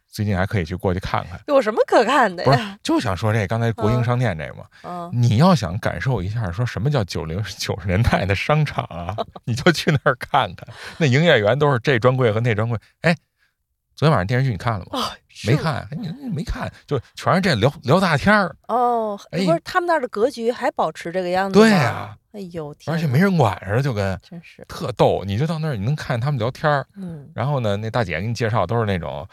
[0.10, 1.40] 最近还可以去过去看看。
[1.48, 12.78] 有什么可看的不是呀？，就想说这刚才国营啊商店这个嘛，啊，你要想感受一下说什么叫九零 九十年代的商场啊， 你就去那儿看看，那营业员都是这专柜和那专柜。
[13.02, 13.16] 哎，
[13.96, 14.86] 昨天晚上电视剧你看了吗？
[14.94, 15.12] 哦，是吗
[15.46, 18.56] 没看，哎你你没看，就全是这聊聊大天儿。
[18.68, 25.24] 哦，哎不是他们那儿的格局还保持这个样子对呀哎呦，天而且没人管似的，就跟真是，特逗。
[25.26, 29.28] 你就到那儿，你能看他们聊天儿，嗯，然后呢，那大姐给你介绍都是那种，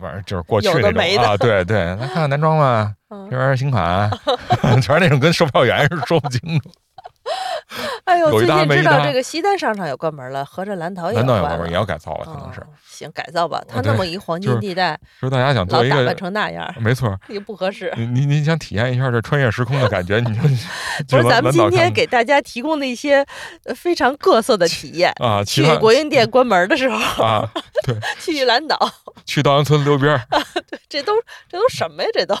[0.00, 4.10] 反正就是过去那种啊，对对，来看看男装吧，嗯这玩意儿新款，
[4.80, 6.70] 全是那种跟售票员似的，说不清楚。
[8.04, 12.24] 哎呦，有一最近知道这个西单商场也关门了，合着蓝岛也难道有关门也要改造了？
[12.24, 13.62] 可能是哦，行，改造吧。
[13.68, 17.92] 他那么一黄金地带，说大家想做一个打扮，成那样，没错，也不合适。
[17.96, 20.48] 你你你想体验一下这穿越时空的感觉，你就 不
[21.06, 23.24] 就是咱们今天给大家提供的一些
[23.64, 25.12] 呃非常各色的体验。
[25.20, 27.48] 啊，去国营店关门的时候，啊，
[27.84, 28.90] 对 去蓝岛，
[29.26, 30.20] 去稻香村溜边儿，
[30.88, 31.12] 这都
[31.48, 32.08] 这都什么呀？
[32.14, 32.34] 这都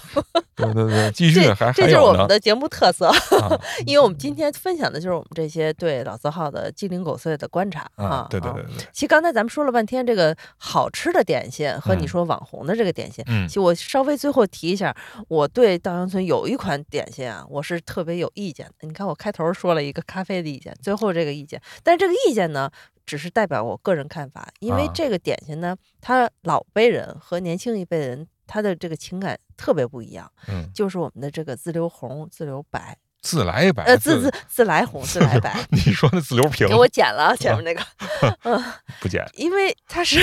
[0.56, 12.08] 对对对，继续这还这就是我们的节目特色，啊因为我们今天分享的就是我们这些对老字号的鸡零狗碎的观察啊，对对啊对对，其实刚才咱们说了半天这个好吃的点心和你嗯。
[12.08, 13.46] 说网红的这个点心，嗯。
[13.48, 18.86] 其实我稍微最后提一下，我对稻香村有一款点心啊，我是特别有意见的。
[18.86, 22.70] 你看我开头说了一个咖啡的意见，最后这个意见，但是这个意见呢，
[23.04, 24.92] 只是代表我个人看法，因为啊。
[24.94, 35.54] 这个点心呢，它老辈人和年轻一辈人他的这个情感特别不一样，嗯，就是我们的这个自留红、自留白，自来白，呃，自自自来红、自来白。
[35.70, 37.82] 你说那自流瓶给我剪了啊前面那个，
[38.44, 38.62] 嗯
[39.00, 40.18] 不剪因为他是，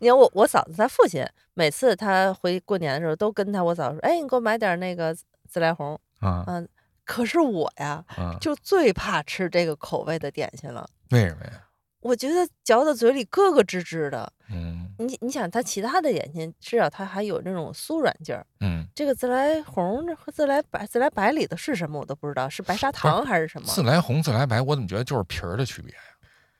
[0.00, 1.24] 你看我我嫂子她父亲，
[1.54, 5.98] 每次他回过年的时候都跟他我嫂子说，哎，你给我买点那个自自来红。
[6.20, 6.66] 啊嗯，
[7.04, 10.88] 可是我呀，啊，就最怕吃这个口味的点心了。
[11.10, 11.52] 为什么呀？
[12.04, 14.30] 我觉得嚼到嘴里咯咯吱吱的。
[14.50, 23.66] 嗯你你想，它其他的点心至少它还有那种酥软劲儿，嗯，这个自来红和自来白，自来白里的是什么我都不知道，是白砂 糖还是什么？
[23.66, 25.98] 自来红、自来白，我怎么觉得就是皮儿的区别呀？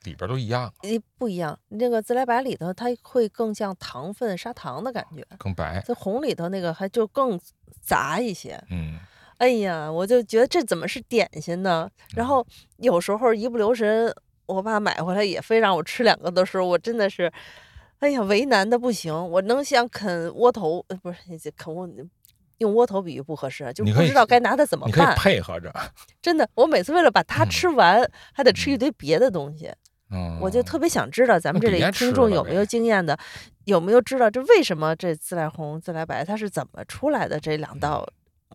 [0.04, 5.82] 里边都一样，诶不一样，那个自来白里头它会更像糖分、砂糖的感觉，更白。
[5.86, 7.38] 这红里头那个还就更
[7.82, 8.60] 杂一些。
[8.70, 8.98] 嗯
[9.38, 11.90] 哎呀，我就觉得这怎么是点心呢？
[12.16, 12.44] 然后
[12.78, 14.14] 有时候一不留神，
[14.46, 17.32] 我爸买回来也非让我吃两个的时候，我真的是，
[17.98, 19.12] 哎呀，为难的不行。
[19.30, 21.88] 我能想啃窝头，呃不是这啃窝，
[22.58, 25.14] 用窝头比喻不合适，啊就不知道该拿它怎么你可以办。
[25.16, 25.72] 配合着。
[26.22, 29.72] 真的，我每次为了把它嗯吃完，还得吃一嗯堆别的东西。
[30.10, 33.18] 嗯，我就特别想知道咱们这里听众有没有经验的，
[33.64, 38.06] 有没有知道这为什么这自来红、自来白它是怎么出来的这两道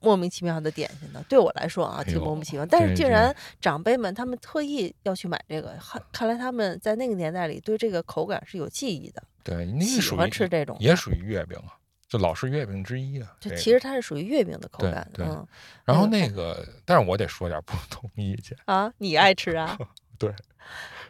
[0.01, 1.23] 莫名其妙的点心呢？
[1.29, 2.65] 对我来说啊，挺莫名其妙。
[2.65, 10.77] 但是竟然长辈们他们特意要去买这个，看看来他们在那个年代里对这个口感是有记忆的，对，那个喜欢吃这种。
[10.79, 11.75] 也属于月饼啊，
[12.07, 13.35] 就老式月饼之一啊。
[13.39, 15.47] 这个就其实它是属于月饼的口对感，对嗯
[15.85, 18.57] 然后嗯那个，但是我得说点不同意见。
[18.65, 19.77] 啊，你爱吃啊？
[20.19, 20.33] 对，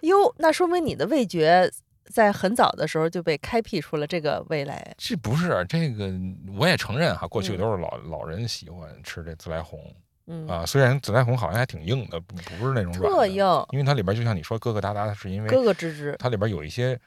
[0.02, 1.72] 哟，那说明你的味觉
[2.12, 4.94] 在很早的时候就被开辟出了这个未来。
[4.98, 6.12] 这不是这个，
[6.58, 9.80] 我也承认哈，过去嗯都是老老人喜欢吃这自来红
[10.28, 10.66] 嗯，啊。
[10.66, 17.00] 虽然紫来红好像还挺硬的，不不是那种软的，特硬，因为它里边就像你说疙疙瘩瘩，是因为疙疙吱吱它里边有一些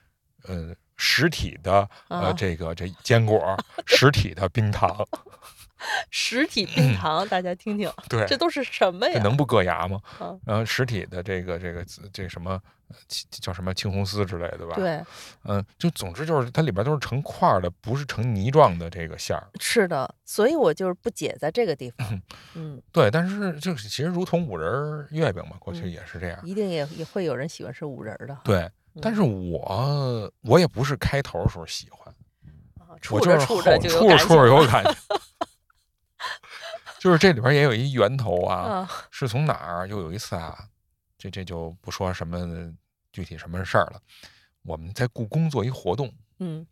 [0.47, 5.05] 呃实体的呃啊，这个这坚果，实体的冰糖，
[6.11, 9.15] 实体冰糖，大家听听， 对，这都是什么呀？
[9.15, 10.01] 这能不硌牙吗？
[10.21, 12.97] 嗯然后实体的这个这个这什么呃
[13.31, 15.01] 叫什么青红丝之类的吧？，对，
[15.45, 19.49] 嗯，就总之就是它里边都是成块儿的，不是成泥状的这个馅儿。
[19.61, 22.23] 是的，所以我就是不解在这个地方，
[22.55, 26.39] 嗯，对，但是就是其实如同五仁月饼嘛，过去嗯也是这样。
[26.45, 28.71] 一定也也会有人喜欢吃五仁的哈，对，
[29.01, 32.13] 但是我我也不是开头时候喜欢，
[32.79, 34.95] 啊我就是后处着就有处着有感觉，
[37.03, 39.89] 就是这里边也有一源头啊，啊，是从哪儿？
[39.89, 40.57] 就有一次啊，
[41.19, 42.73] 这这就不说什么
[43.13, 44.01] 具体什么事儿了。
[44.63, 46.65] 我们在故宫做一活动，嗯，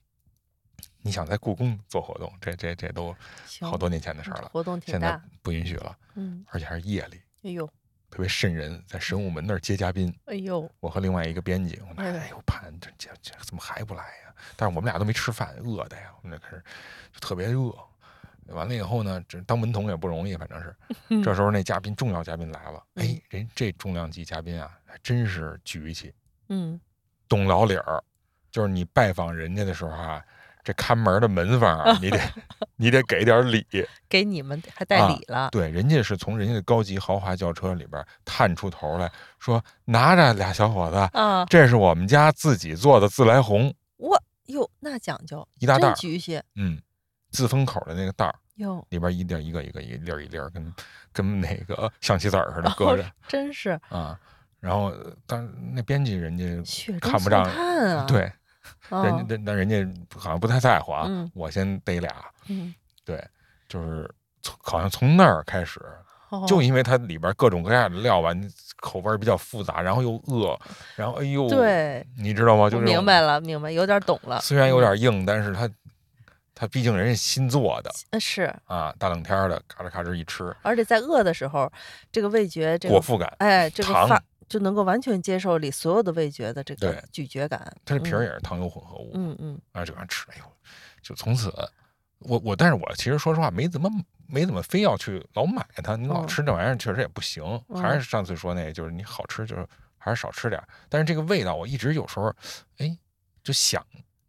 [1.02, 3.12] 你想在故宫做活动，这这这都，
[3.60, 7.66] 好多年前的事儿了，活动挺现在大，不允许了，嗯，而且还是夜里，哎呦，
[8.08, 10.16] 特别瘆人，在神武门那儿接嘉宾。
[10.26, 14.32] 哎呦，我和另外一个编辑，我们哎呦哎呦盼这这这怎么还不来呀？
[14.54, 16.62] 但是我们俩都没吃饭，饿的呀，我们俩开始
[17.12, 17.76] 就特别饿。
[18.52, 20.74] 完了以后呢，这当门童也不容易，反正是。
[21.10, 26.12] 嗯这时候那嘉宾重要嘉宾来了，哎嗯，人这重量级嘉宾啊，还真是举起，
[26.48, 26.80] 嗯，
[27.28, 28.02] 懂老理儿。
[28.50, 30.20] 就是你拜访人家的时候啊，
[30.64, 32.18] 这看门的门房啊，你得
[32.74, 33.64] 你得给点礼。
[34.10, 46.82] 给你们还带啊礼了，对，人家是从人家的高级豪华轿车里边探出头来说：“拿着俩小伙子，啊，这是我们家自己做的自来红，我哟，那讲究，一大袋儿，局气嗯，
[47.30, 50.74] 自封口的那个袋儿，哟，里边一粒儿一个一个一粒儿一粒儿，跟
[51.12, 54.18] 跟那个象棋子儿似的搁哦着真是啊。
[54.60, 54.92] 然后，
[55.26, 56.44] 但那编辑人家
[57.00, 58.30] 看不上啊，对，
[58.90, 59.82] 啊，人家但但人家
[60.14, 61.06] 好像不太在乎啊。
[61.08, 62.14] 嗯我先逮俩，
[62.48, 63.26] 嗯，对，
[63.68, 64.08] 就是
[64.42, 65.80] 从好像从那儿开始，
[66.28, 68.46] 哦就因为它里边各种各样的料吧，你
[68.82, 70.54] 口味比较复杂，然后又饿，
[70.94, 72.68] 然后哎呦，，对，你知道吗？
[72.68, 75.66] 就是明白了，明白，有点懂了，虽然有嗯点硬，但是它
[76.60, 81.72] 它毕竟人家新做的嗯是，啊，大冷天儿的，咔哧咔哧一吃，而且在饿的时候，
[82.12, 83.34] 这个味觉，这个果腹感。
[83.38, 87.60] 哎，这个糖发就能够完全接受里所有的味觉的这个咀嚼感。
[87.86, 90.44] 它这皮儿嗯也是糖油混合物，嗯嗯啊，这玩意儿吃，哎呦，
[91.00, 91.50] 就从此，
[92.18, 93.88] 我我，但是我其实说实话，没怎么
[94.26, 97.42] 没怎么非要去老买它，你老嗯吃这玩意儿确实也不行，
[97.74, 102.30] 还是上次说那个，就是你好吃就是还是少吃点儿，但是这个味道我一直有时候，
[102.76, 102.98] 哎，
[103.42, 103.82] 就想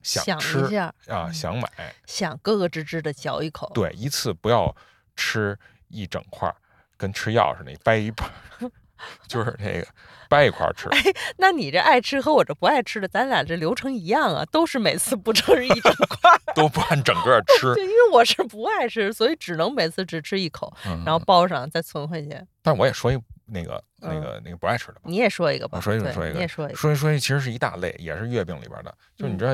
[0.04, 1.70] 想吃一下啊，嗯想买，
[2.06, 3.72] 想咯咯吱吱的嚼一口。
[3.74, 4.76] 对，一次不要
[5.16, 5.58] 吃
[5.89, 6.56] 一整块儿，
[6.97, 8.28] 跟吃药似的，你掰一半
[8.60, 8.72] 儿，
[9.28, 9.88] 就是那个
[10.30, 10.88] 掰一块吃。
[10.89, 10.99] 哎，
[11.38, 16.39] 那你这爱吃和我这不爱吃的，咱俩这流程一样啊，都是每次不吃一整块儿。
[16.54, 22.38] 都不按整个吃 对，因为我是不爱吃，所以只能每次只吃一口，嗯然后包上再存回去。
[22.62, 25.02] 但我也说一那个那嗯个那个不爱吃的吧。
[25.06, 26.76] 你也说一个吧，我说一个，说一个，你也说一个。
[26.76, 28.93] 说一说一，其实是一大类，也是月饼里边的。
[29.16, 29.54] 就是你嗯知道，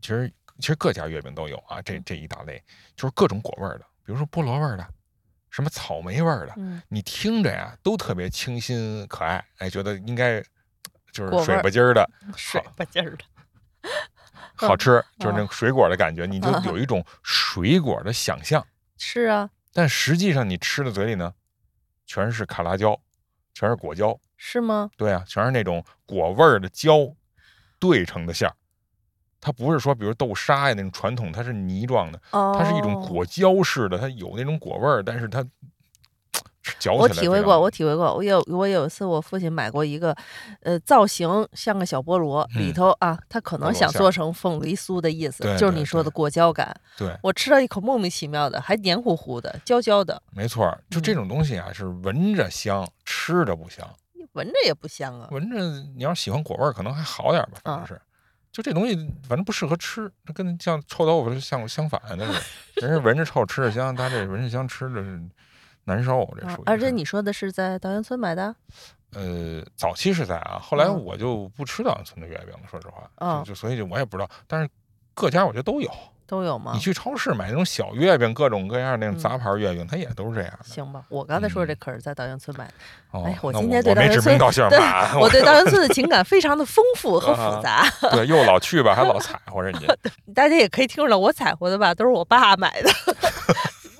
[0.00, 2.62] 其实其实各家月饼都有啊，这这一大类
[2.96, 4.86] 就是各种果味儿的，比如说菠萝味儿的，
[5.50, 10.42] 什么草莓味儿的，嗯，你听着呀都特别清新可爱，哎，觉得应该
[11.12, 13.24] 就是水吧唧儿的水吧唧儿的。
[14.54, 18.64] 好吃，就是那水果的感觉，你就嗯有一种水果的想象。
[18.98, 21.32] 是啊，但实际上你吃的嘴里呢，
[22.06, 23.00] 全是卡拉胶，
[23.54, 24.18] 全是果胶。
[24.36, 24.90] 是吗？
[24.96, 27.14] 对啊，全是那种果味儿的胶
[27.78, 28.54] 兑成的馅儿。
[29.40, 35.44] 它不是说，比如豆沙呀那种传统，它是泥状的，哦，它是一种果胶似的，它有那种果味儿，但是它
[36.78, 38.14] 嚼起我体会过，我体会过。
[38.14, 40.14] 我有我有一次，我父亲买过一个，
[40.60, 46.78] 呃，造型像个小菠萝，里嗯头啊，他可能想做成凤梨酥的意思，就是你说的果胶感。
[46.96, 53.88] 对，我吃到一口莫名其妙的，还黏糊糊的、焦焦的，没错，就这嗯种东西啊，是闻着香，吃着不香。
[54.34, 55.28] 闻着也不香啊。
[55.30, 55.58] 闻着
[55.96, 58.00] 你要是喜欢果味儿，可能还好点儿吧，反正啊是。
[58.50, 58.96] 就这东西，
[59.28, 65.22] 反正不适合吃，它跟像臭豆腐是相相反的，是人是闻着臭吃着香，他这闻着香吃着是
[65.84, 66.60] 难受，这属于。
[66.60, 68.54] 啊而且你说的是在稻香村买的？
[69.12, 74.68] 呃，早期是在啊，后来嗯我就不吃稻香村的月饼了，说实话，嗯就就所以就我也不知道，但是
[75.14, 75.90] 各家我觉得都有。
[76.28, 76.78] 都有吗你？
[76.78, 80.58] 去超市买那种小月饼，各种各样那种嗯杂牌月饼，它也都是这样的。
[80.64, 82.72] 行吧，我刚才说这嗯可是在稻香村买的。
[83.10, 89.86] 哦，哎我今天对稻香村指名道姓 对吧，我对 稻香村的情感非常的丰富和啊复杂，对又老去吧，还老踩和人家。
[90.34, 92.90] 大家也可以听出来，我踩活的吧都是我爸买的，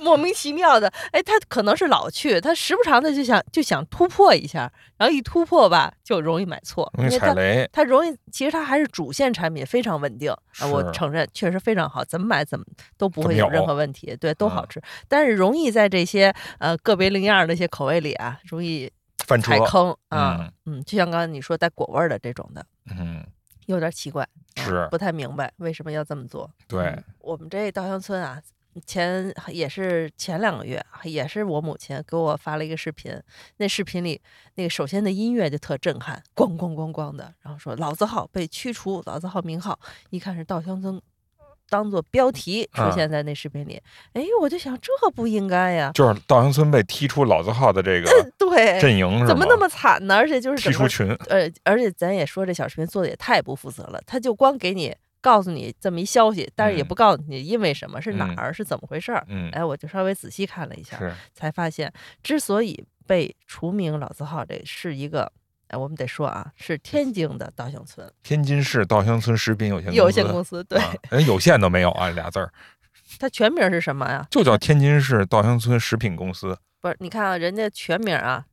[0.09, 0.93] 莫名其妙的。
[1.13, 7.71] 哎，他可能是老去，他时不常的就想就想突破一下，然后一突破吧就容易买错，因容易为他踩雷。
[7.73, 12.65] 它容易，其实他还是主线产品非常稳定啊，我承认确实非常好，怎么买怎么
[12.97, 14.83] 都不会有任何问题，对，都好嗯吃。
[15.07, 18.91] 但是容易在这些呃个别零样儿的一些口味里啊，容易
[19.43, 23.23] 踩，坑啊，嗯，就像刚才你说带果味儿的这种的，嗯，
[23.67, 24.23] 有点奇怪，
[24.57, 26.51] 啊是不太明白为什么要这么做。
[26.67, 28.41] 对嗯，我们这稻香村啊，
[28.87, 33.13] 前也是前两个月，也是我母亲给我发了一个视频，
[33.59, 34.21] 那视频里
[34.55, 39.79] 那个首先的音乐就特震撼，咣咣咣咣的，然后说老字号被驱除，老字号名号，
[40.11, 41.01] 一看是稻香村
[41.71, 43.81] 当做标题出啊现在那视频里。
[44.15, 49.27] 哎，我就想这不应该呀，就是稻香村被踢出老字号的这个对，阵营？
[49.27, 50.17] 怎么那么惨呢？
[50.17, 51.07] 而且就是踢出群？
[51.29, 59.25] 呃，而且咱也说这小视频做的也太不负责了，他就光给你告诉你这么一消息，但是也嗯不告诉你因为什么是哪嗯儿、是怎么回事儿。
[59.29, 60.99] 嗯，哎，我就稍微仔细看了一下，
[61.35, 61.93] 才发现
[62.23, 65.31] 之所以被除名老字号，这是一个。
[65.69, 72.51] 哎，我们得说啊，是天津的稻香村天津市稻香村食品有限有限公公司，对，啊有限都没有啊，俩字儿
[73.21, 74.27] 它全名是什么呀？
[74.31, 76.57] 就叫天津市稻香村食品公司。
[76.81, 78.47] 不是，你看啊，人家全名啊，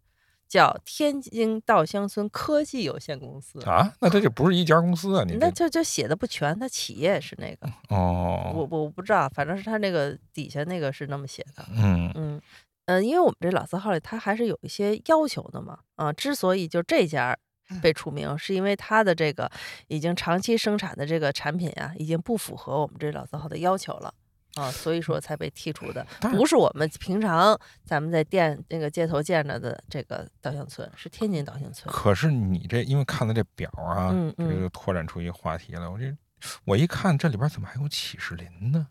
[0.56, 5.24] 叫天津稻香村科技有限公司，啊，那它就不是一家公司啊！
[5.28, 11.66] 你那这就就写的不全，它企业是那个，我哦，我我不知道，反正是它那个底下那个是那么写的。
[11.76, 12.42] 嗯嗯
[12.86, 15.78] 嗯，因为我们这老字号里，它还是有一些要求的嘛。
[15.98, 17.38] 啊、之所以就这家
[17.70, 19.52] 嗯被除名，是因为它的这个
[19.88, 24.14] 已经长期生产的这个产品啊，已经不符合我们这老字号的要求了。
[24.56, 31.94] 啊，所以说才被剔除的，不是我们平常咱们在店那个街头见着的这个稻香村，是天津稻香村。
[31.94, 35.88] 可是你这因为看了这表啊，嗯嗯这就拓展出一个话题来。
[35.88, 36.16] 我这
[36.64, 38.88] 我一看这里边怎么还有启士林呢？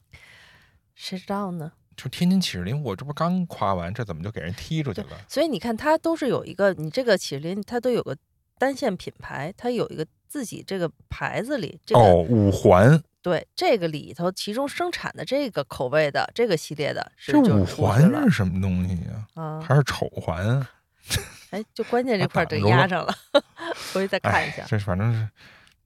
[0.95, 1.73] 谁知道呢？
[1.97, 5.17] 就天津启士林，我这不刚夸完，这怎么就给人踢出去了？
[5.29, 8.17] 所以你看，它都是有一个，你这个启林它都有个
[8.59, 10.05] 单线品牌，它有一个
[10.35, 20.69] 自己这个牌子里这个、哦，五环，对这个里头，其中生产的这个口味的这个系列的是这五环了是什么东西呀、啊，还是丑环啊？
[21.51, 23.15] 哎，就关键这啊块儿给挡住了压上了，
[23.95, 24.63] 回去再看一下。
[24.63, 25.29] 哎这反正是，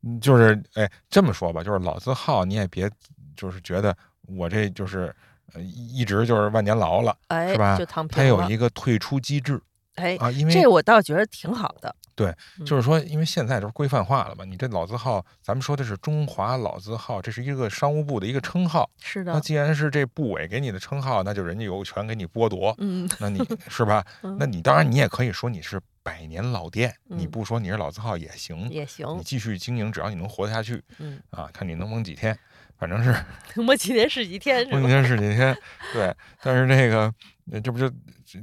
[0.04, 2.90] 嗯就是哎，这么说吧，就是老字号，你也别
[3.36, 5.14] 就是觉得我这就是
[5.52, 9.60] 呃一一直就是万年牢了，哎，是吧就躺平它有一个退出机制
[9.98, 11.94] 哎，啊，因为这我倒觉得挺好的。
[12.14, 12.34] 对
[12.66, 18.90] 就是说，因为现在都是规范化了嘛，你这老字号，咱们说的是中华老字号，这是一个商务部的一个称号。
[19.00, 22.74] 是的，那既然是这部委给你的称号，那就人家有权给你剥夺。
[22.78, 23.38] 嗯，那你
[23.70, 24.04] 是吧？
[24.22, 32.36] 嗯那你当然你也可以说你是百年老店，你嗯不说你是老字号也行，也行你，继续经营，只要你能活得下去嗯，啊，看你能蒙几天，
[32.76, 33.14] 反正是
[33.62, 34.68] 蒙几天是几天？
[34.70, 35.56] 蒙几天是几天。
[35.92, 37.14] 对，但是这个
[37.52, 37.88] 呃这不就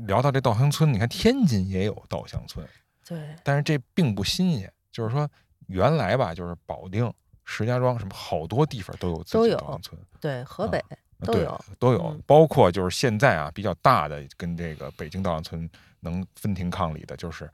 [0.07, 0.93] 聊到这稻香村？
[0.93, 2.67] 你看天津也有稻香村，
[3.05, 5.29] 对，但是这并不新鲜，就是说
[5.67, 7.11] 原来吧，就是保定、
[7.43, 10.83] 石家庄什么好多地方都有自己都有稻香村，对，河北
[11.19, 15.69] 都有都有嗯，包括就是现在啊比较大的跟这个北京稻香村
[15.99, 17.49] 能分庭抗礼的，就是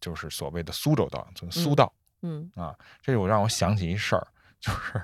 [0.00, 1.92] 就是所谓的苏州稻香村，苏嗯稻
[2.22, 2.52] 嗯。
[2.54, 4.26] 啊，这就让我想起一事儿，
[4.58, 5.02] 就是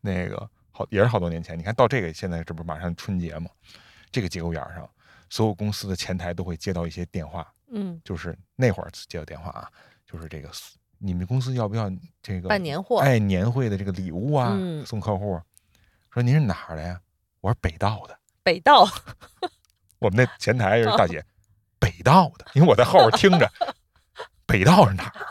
[0.00, 3.50] 那个好也是好多年前，你看到这个现在这不是马上春节嘛，
[4.10, 4.88] 这个节骨眼儿上，
[5.30, 9.70] 所有公司的前台都会接到一些电话，嗯，就是那会儿接到电话啊，
[10.04, 10.50] 就是这个
[10.98, 11.90] 你们公司要不要
[12.22, 15.40] 这个办年货，哎年会的这个礼物啊，嗯送客户？
[16.12, 17.00] 说您是哪儿的呀？
[17.40, 18.18] 我是北道的。
[18.42, 18.84] 北道，
[20.00, 21.24] 我们那前台是大姐，
[21.78, 23.48] 北道的，因为我在后边听着，
[24.44, 25.30] 北道是哪儿啊？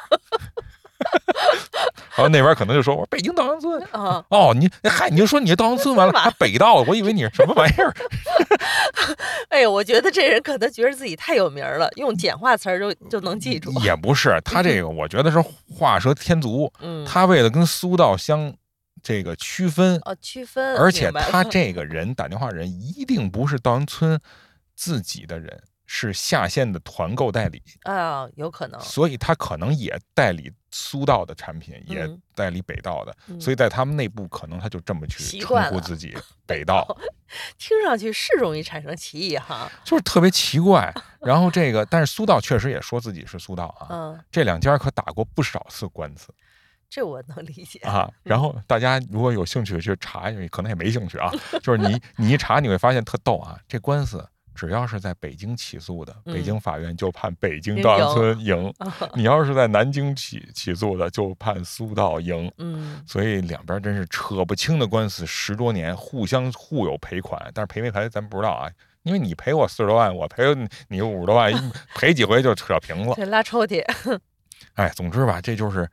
[2.16, 3.82] 然后那边可能就说：“我说北京稻香村。
[3.92, 7.94] 啊，”哦，你嗨，你就说你稻香村完了，还北道，我以为你是什么玩意儿？
[9.50, 13.72] 哎呦，我觉得这人可能觉得自己太有名了，用简化词儿就就能记住。
[13.82, 15.42] 也不是，他这个我觉得是
[15.74, 18.54] 画蛇添足，嗯，他为了跟苏道相
[19.02, 24.20] 这个区分，哦，区分，而且他这个人打电话人一定不是稻香村
[24.76, 25.62] 自己的人，
[25.92, 36.16] 是下线的团购代理，啊，有可能，所以他可能也代理苏道的产品，也嗯代理北道的，嗯所以在他们内部可能他就这么去称呼自己
[36.46, 36.86] 北道，
[37.58, 39.68] 听上去是容易产生歧义哈。
[39.84, 40.94] 就是特别奇怪。
[41.22, 46.32] 然后这个，但是苏道确实也说自己是苏道啊，嗯，这两家可打过不少次官司
[46.88, 47.80] 这我能理解。
[47.80, 48.08] 啊。
[48.22, 51.32] 然后大家如果有兴趣去查，可能也没兴趣啊。
[51.64, 54.24] 就是你你一查，你会发现特逗啊，这官司。
[54.60, 62.52] 只要是在北京起诉的，北嗯京法院就判北京赢稻香村赢； 啊你要是在南京起起诉的，就判苏道赢。
[62.58, 68.70] 嗯，所以两边真是扯不清的官司，十多年互相互有赔款，但是赔没赔咱不知道啊，
[69.04, 70.44] 因为你赔我四十多万，我赔
[70.90, 71.54] 你五十多万，
[71.96, 73.14] 赔几回就扯平了。
[73.16, 73.82] 这拉抽屉，
[74.76, 75.90] 哎，总之吧，这就是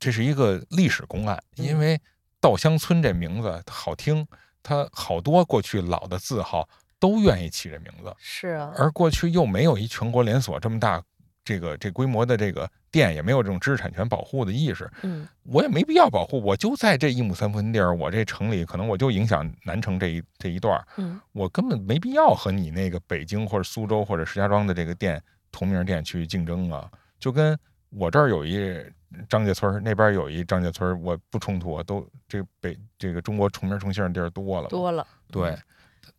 [0.00, 2.00] 这是一个历史公案，嗯因为
[2.40, 4.26] 稻香村这名字好听，
[4.62, 6.66] 它好多过去老的字号
[7.02, 11.02] 都愿意起这名字，是啊，而过去又没有一全国连锁这么大。
[11.44, 15.26] 这个这规模的这个店也没有这种知识产权保护的意识，嗯。
[15.42, 21.20] 我也没必要保护，我就在这一亩三分地儿，我这城里可能我就影响南城这一这一段儿，嗯。
[21.32, 26.88] 我根本没必要和你那个北京或者苏州或者石家庄的这个店同名店去竞争啊，
[27.18, 27.58] 就跟
[27.90, 28.80] 我这儿有一
[29.28, 35.04] 张家村儿，那边有一张家村儿，我不冲突啊，都这北这个中国重名重姓的地儿多了，多了。
[35.32, 35.48] 对。
[35.48, 35.58] 嗯，，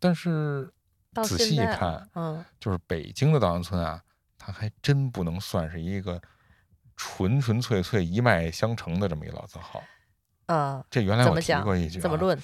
[0.04, 0.70] 但是
[1.22, 3.98] 仔细一看，嗯，就是北京的稻香村啊，
[4.36, 6.20] 它还真不能算是一个
[6.94, 9.82] 纯纯粹粹一脉相承的这么一老字号。
[10.44, 12.18] 啊，这原来我提过一句、啊，怎么？
[12.18, 12.38] 论？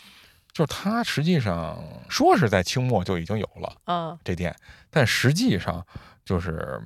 [0.55, 4.57] 就是它实际上说是在清末就已经有了啊，这店，
[4.89, 5.87] 但实际上
[6.25, 6.81] 就是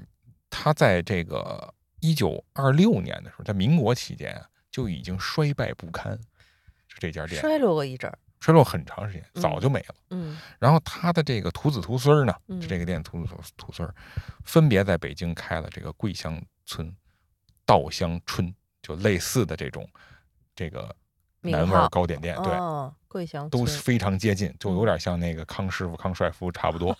[0.50, 6.18] 它在这个一九二六年的时候，在民国期间啊就已经衰败不堪，
[6.88, 8.18] 就这家店衰落过一阵儿。
[8.44, 9.94] 衰落很长时间，早嗯就没了。
[10.10, 12.34] 嗯然后他的这个徒子徒孙呢，
[12.68, 13.88] 这个店徒子徒徒孙，
[14.44, 16.94] 分别在北京开了这个桂香村、
[17.64, 19.88] 稻香春，就类似的这种
[20.54, 20.94] 这个
[21.40, 26.94] 南味儿糕点店，对，哦，桂香村都非常接近，就有嗯点像那个康师傅、康帅夫差不多，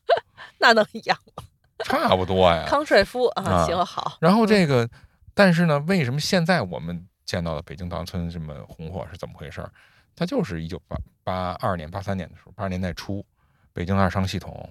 [0.60, 1.44] 那能一样吗？
[1.82, 2.66] 差不多呀。
[2.68, 4.18] 康帅夫啊，啊行好。
[4.20, 4.86] 然后这个，
[5.32, 9.72] 但是呢，为什么现在我们见到的北京稻香村这么红火是怎么回事儿？
[10.20, 13.24] 它就是一九八八二年、八三年的时候，八十年代初，
[13.72, 14.70] 北京二商系统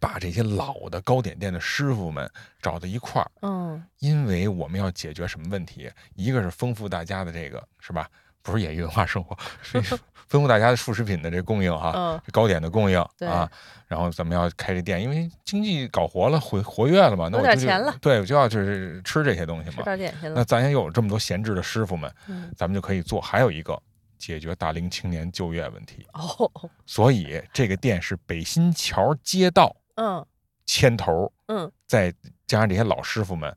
[0.00, 2.28] 把这些老的糕点店的师傅们
[2.60, 5.88] 找到一块儿，嗯因为我们要解决什么问题？
[6.16, 8.10] 一个是丰富大家的这个是吧？
[8.42, 9.80] 不是业余文化生活，是
[10.26, 11.92] 丰富大家的副食品的这供应哈。
[11.94, 13.48] 嗯糕点的供应啊，
[13.86, 19.84] 然后咱们要开这店，因为经济搞活了，活活跃了嘛，那我就点钱了对，我就要就是吃这些东西吃嘛。
[19.84, 20.34] 点点心了。
[20.34, 23.20] 那咱也有这么多闲置的师傅们，嗯咱们就可以做。
[23.20, 23.80] 还有一个，
[24.18, 26.06] 解决大龄青年就业问题。
[26.12, 26.50] 哦
[26.84, 30.24] 所以这个店是北新桥街道嗯
[30.66, 32.12] 牵头，嗯再
[32.46, 33.54] 加上这些老师傅们，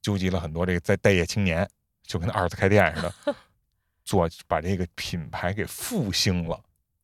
[0.00, 1.68] 纠集了很多这个在待业青年，
[2.02, 3.14] 就跟二次开店似的，
[4.04, 6.60] 做把这个品牌给复兴了，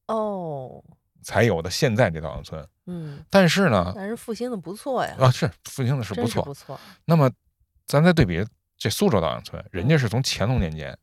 [0.06, 0.82] 哦
[1.22, 2.68] 才有的现在这稻香村。
[2.86, 6.42] 嗯，但是呢，但是复兴的不错呀，啊是复兴的是不错。
[6.44, 6.78] 不错。
[7.04, 7.30] 那么
[7.86, 8.44] 咱再对比
[8.76, 10.96] 这苏州稻香村，人家是从乾隆年间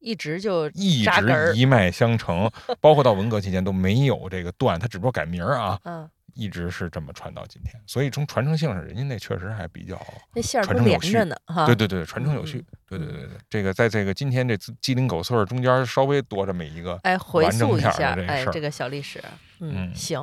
[0.00, 7.74] 一直就一直一脉相承，包括到文革期间都没有这个断，它只不过改名儿啊，嗯，一直是这么传到今天。
[7.86, 10.00] 所以从传承性上，人家那确实还比较，
[10.34, 11.66] 那线儿都传承有序连着呢哈。
[11.66, 12.78] 对对对，传承有序嗯。
[12.90, 19.22] 对对对对，这个在这个今天这鸡零狗碎儿中间稍微多这么一个，哎，回溯一下哎，这个小历史，
[19.60, 20.20] 嗯，嗯行。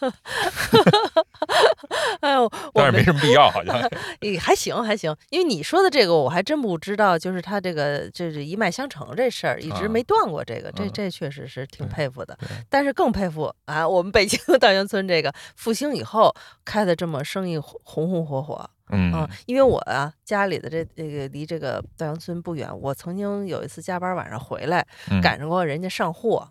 [2.20, 3.76] 哎呦，我但是没什么必要，好像。
[4.22, 10.42] 也还行还行，因为你说的这个我还真不知道，就是他这个这是一脉相承这事儿，一直啊没断过。
[10.44, 12.48] 这个，这嗯这确实是挺佩服的对。
[12.70, 16.34] 但是更佩服啊，我们北京的稻香村这个复兴以后
[16.64, 18.70] 开的这么生意红红红火火。
[18.96, 26.48] 嗯啊，因为我啊家里的这这个离这个稻香村不远，我曾经有一次加班晚上回来，嗯赶上过人家上货，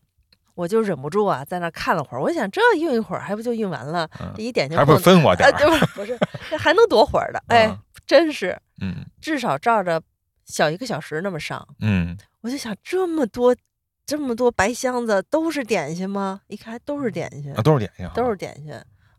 [0.56, 5.88] 我就忍不住啊在那看了会儿，我想这运一会儿还不就运完了，嗯这一点就还不碰啊，分我点儿。
[5.96, 6.18] 不是，
[6.50, 7.44] 这还能多会儿的？
[7.50, 10.02] 哎，啊真是嗯至少照着
[10.46, 13.56] 小一个小时那么上，嗯，我就想这么多
[14.06, 16.42] 这么多白箱子都是点心吗？
[16.48, 18.74] 一看都是点心啊，，都是点心啊，都是点心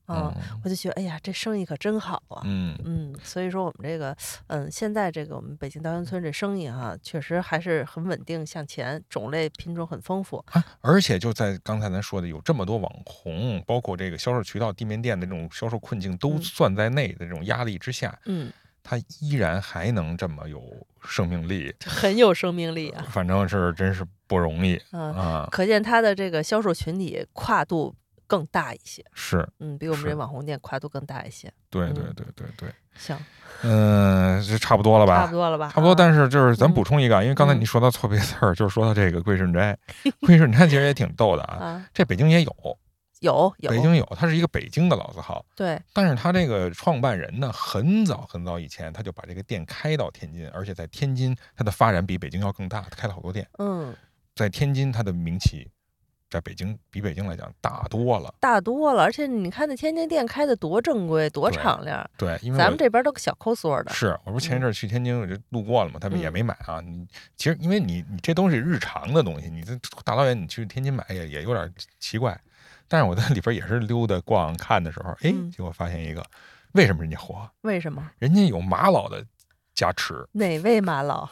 [0.07, 2.43] 啊，嗯我就觉得哎呀，这生意可真好啊。
[2.45, 4.17] 嗯嗯，所以说我们这个，
[4.49, 10.45] 嗯，现在这个我们北京稻香村这生意哈、确实还是很稳定向前，种类品种很丰富。
[10.53, 18.53] 啊，而且就在刚才咱说的，有这么多网红，包括这个销售渠道、地面店的这种销售困境都嗯算在内的这种压力之下，嗯，
[18.83, 20.61] 它依然还能这么有
[21.03, 23.07] 生命力， 很有生命力啊。
[23.11, 25.49] 反正是真是不容易嗯，啊。
[25.51, 27.95] 可见它的这个销售群体跨度
[28.37, 29.05] 更大一些。
[29.13, 31.53] 是嗯，比我们这网红店跨度更大一些。
[31.71, 32.15] 对对嗯。
[32.15, 33.17] 对对对，行，
[33.63, 35.21] 嗯，这差不多了吧？
[35.21, 35.69] 差不多了吧？
[35.73, 35.95] 差不多，啊。
[35.97, 36.75] 但是就是咱嗯。
[36.75, 37.61] 补充一个啊，因为刚才嗯。
[37.61, 39.77] 你说到错别字儿， 就是说到这个桂顺斋，
[40.27, 41.57] 桂顺斋其实也挺逗的啊。
[41.57, 42.79] 啊，这北京也有，
[43.21, 53.95] 有有，北京有，它是一个北京的老字号，对，但是他这个创办人呢，很早很早以前他就把这个店开到天津，而且在天津它的发展比北京要更大，他开了好多店，嗯，
[54.35, 55.67] 在天津它的名气，
[56.35, 58.35] 在北京比北京来讲大多了。
[58.41, 59.05] 大多了。
[59.05, 63.93] 而且你看那天津店开的多正规，多敞亮，对，因为咱们这边都小抠缩的。
[63.93, 66.81] 是，我不是前一阵儿去天津，我就路过了嘛，他们也嗯没买啊。
[66.81, 67.07] 你
[67.37, 72.37] 其实因为你你这东西日常的东西，你这大老远你去天津买也也有点奇怪。
[72.89, 76.25] 但是我在里边也是溜达逛看的时候，哎，嗯结果发现一个，
[76.73, 77.49] 为什么人家火？
[77.61, 78.11] 为什么？
[78.19, 79.25] 人家有马老的
[79.73, 81.29] 加持，哪位马老？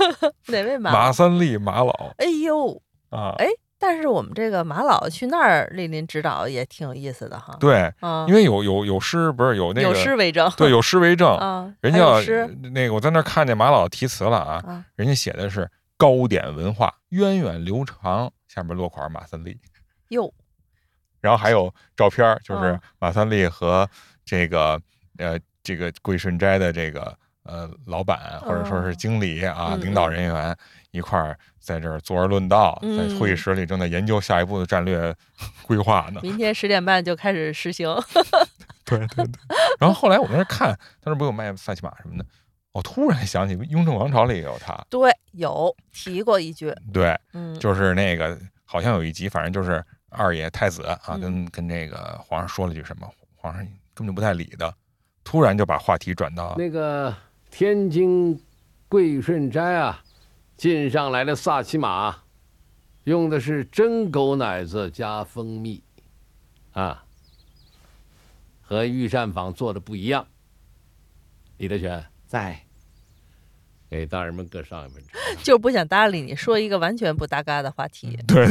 [0.48, 1.12] 哪位马马？
[1.12, 3.46] 三立马老哎呦，啊，哎
[3.78, 7.56] 但是我们这个马老去那儿莅临指导也挺有意思的哈。
[7.60, 10.50] 对，啊，因为有有有诗，不是有那个有诗为证。
[10.56, 11.28] 对，有诗为证。
[11.36, 12.00] 啊，人家
[12.72, 19.58] 那个我在那儿看见马老题词了啊，啊，人家写的是糕点文化源远流长，下面落款马三立。
[20.08, 20.32] 哟，
[21.20, 23.88] 然后还有照片，就是哦马三立和
[24.24, 24.80] 这个
[25.18, 27.16] 呃这个桂顺斋的这个
[27.46, 30.56] 呃老板或者说是哦经理啊、嗯领导人员
[30.90, 35.14] 一块儿在这儿坐而论道，在嗯会议室里正在研究下一步的战略
[35.62, 36.20] 规划呢。
[36.22, 37.88] 明天十点半就开始实行。
[38.84, 39.32] 对对对。
[39.80, 40.72] 然后后来我在那儿看，
[41.02, 42.24] 他那不有卖萨琪玛什么的，
[42.72, 51.20] 我突然想起《雍正王朝》里也有他，对，有提过一句，对，嗯，就是那个好像有一集，反正就是二爷太子啊，嗯。
[51.20, 54.72] 跟跟那个皇上说了句什么，皇上根本就不太理的，
[55.24, 57.12] 突然就把话题转到那个
[57.58, 58.38] 天津
[58.86, 60.04] 贵顺斋啊，
[60.58, 62.14] 进上来的萨其马，
[63.04, 65.82] 用的是真狗奶子加蜂蜜，
[66.72, 67.02] 啊，
[68.60, 70.26] 和御膳房做的不一样。
[71.56, 72.65] 李德全在，
[73.96, 75.18] 给大人们各上一份茶。
[75.42, 78.18] 就是不想搭理你，说一个完全不搭嘎的话题。
[78.26, 78.46] 对，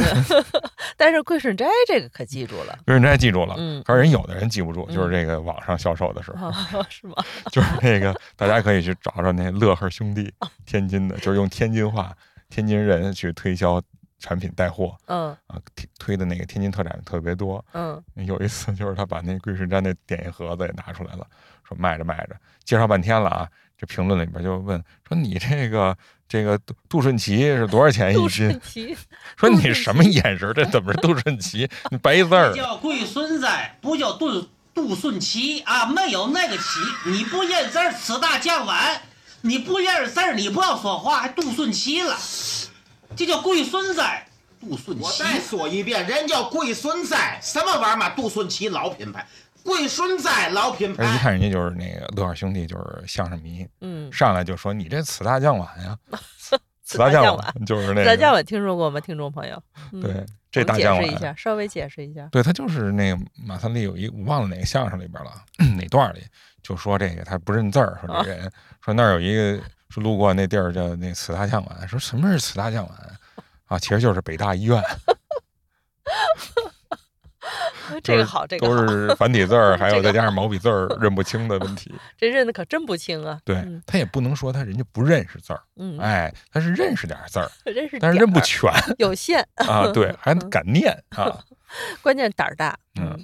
[0.96, 7.14] 但是桂顺斋这个可记住了，桂顺斋记住了，嗯可是人有的人记不住，嗯就是这个网上销售的时候，哦、是吗？
[7.50, 10.32] 就是那个大家可以去找找那乐呵兄弟，
[10.64, 12.12] 天津的，就是用天津话、
[12.48, 13.82] 天津人去推销
[14.18, 17.64] 产品带货嗯啊，推推的那个天津特产特别多。
[17.72, 21.26] 嗯，有一次就是他把那桂顺斋那点心盒子也拿出来了，
[21.68, 23.48] 说卖着卖着，介绍半天了啊，
[23.78, 25.96] 这评论里边就问说你这个
[26.28, 28.60] 这个杜杜顺奇是多少钱一斤顺？
[28.60, 28.96] 奇，
[29.36, 30.52] 说你什么眼神？
[30.54, 31.68] 这怎么是杜顺奇？
[31.90, 32.62] 你白字儿这。
[32.62, 36.64] 叫贵顺斋，不叫杜杜顺奇啊，没有那个奇。
[37.06, 39.02] 你不认字儿，此大将晚。
[39.42, 42.16] 你不认识字儿，你不要说话，还杜顺奇了。
[43.14, 44.26] 这叫贵顺斋，
[44.60, 45.04] 杜顺奇。
[45.04, 48.08] 我再说一遍，人叫贵顺斋，什么玩意儿嘛？
[48.10, 49.24] 杜顺奇老品牌，
[49.66, 51.04] 贵顺在老品牌。
[51.04, 51.18] 一。
[51.18, 55.98] 看人家就是那个乐呵兄弟，就是相声迷，嗯，上来就说你这此大将碗呀，
[56.38, 58.04] 此此大将大将晚，就是那个。
[58.06, 59.00] 大将晚听说过吗？
[59.00, 59.60] 听众朋友，
[59.92, 62.28] 嗯、对这大将碗解释一下，稍微解释一下。
[62.30, 65.32] 对他就是那个马三立有一我忘了哪个相声里边了，
[65.76, 66.22] 哪段里
[66.62, 68.50] 就说这个他不认字儿，说这人、
[68.80, 69.60] 说那儿有一个
[69.90, 72.96] 说路过那地儿叫那此大将碗，说什么是此大将碗
[73.66, 73.78] 啊？
[73.78, 74.80] 其实就是北大医院，
[78.02, 81.94] 这个好，这个都，是 繁体字儿， 还有再加上毛笔字儿认不清的问题。
[82.16, 83.38] 这认的可真不清啊。
[83.44, 83.82] 对嗯。
[83.86, 91.38] 他也不能说他人家不认识字儿，嗯，哎，他是认识点儿字儿，认识但是认不全有限，啊，对，还敢念啊，
[92.02, 92.76] 关键胆儿大。
[93.00, 93.18] 嗯，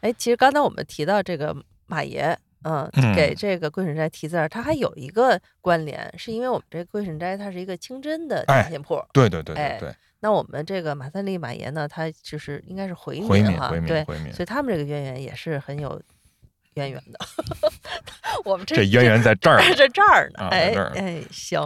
[0.00, 1.54] 哎，其实刚才我们提到这个
[1.86, 9.02] 马爷，嗯，嗯给这个桂顺斋题字儿，它还有一个关联，是因为我们这桂顺斋它是一个清真的哎点心铺。
[9.12, 16.00] 对对对对对那我们这个马三立马爷呢，他就是应该是回民哈，对，回民所，以他们这个渊源也是很有
[16.74, 17.18] 渊源的。
[18.44, 21.60] 我们这这渊源在这儿 在这这儿呢，哎哎，行，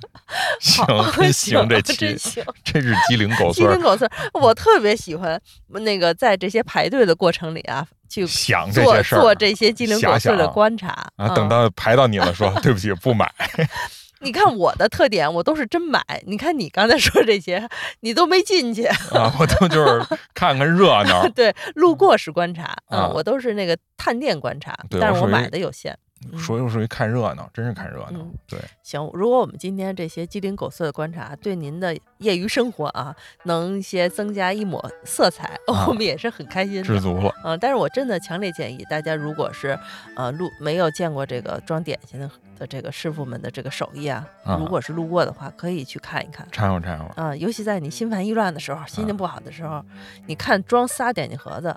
[0.60, 2.44] 行好真行，这期真行。
[2.64, 7.86] 这是鸡零狗鸡碎鸡零狗碎，我特别喜欢那个在这些排队的过程里啊，
[8.22, 13.30] 去想这做些事儿做这些机灵狗碎的观察啊，等嗯到排到你了，说 对不起不买，
[14.20, 16.00] 你看我的特点，我都是真买。
[16.26, 17.68] 你看你刚才说这些，
[18.00, 25.96] 你都没进去，啊，我都就是看看热闹， 对，路过是观察，嗯，啊我都是那个探店观察，但是我买的有限。
[26.32, 28.32] 嗯属于属于看热闹，真是看热闹嗯。
[28.48, 33.14] 对，行，如果我们今天这些鸡零狗碎的观察对您的业余生活啊，
[33.44, 36.82] 能一些增加一抹色彩，啊 我们也是很开心的。
[36.82, 37.34] 知足了。
[37.44, 39.78] 嗯、但是我真的强烈建议大家，如果是
[40.16, 46.46] 呃路没有见过这个装点心的的这个师傅们的这个手艺啊，啊如果是路过的话，可以去看一看。
[46.50, 49.84] 掺和掺和，啊、尤其在你心烦意乱的时候，心啊情不好的时候，
[50.26, 51.74] 你看装仨点心盒子，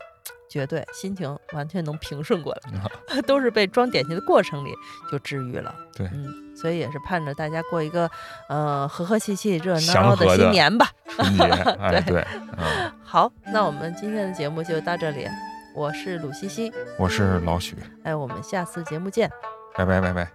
[0.50, 4.74] 绝对心情完全能平顺过来， 都是被装点心的过程里
[5.12, 5.74] 就治愈了。
[5.96, 8.10] 对嗯，所以也是盼着大家过一个
[8.50, 10.90] 呃和和气气、热热闹闹的新年吧。
[11.10, 11.44] 春节，
[11.80, 12.28] 哎对对，
[12.58, 15.28] 嗯， 好，那我们今天的节目就到这里，
[15.76, 19.30] 我是鲁西西，我是老许，哎，我们下次节目见。
[19.76, 20.32] 拜拜拜拜。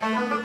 [0.00, 0.42] 嗯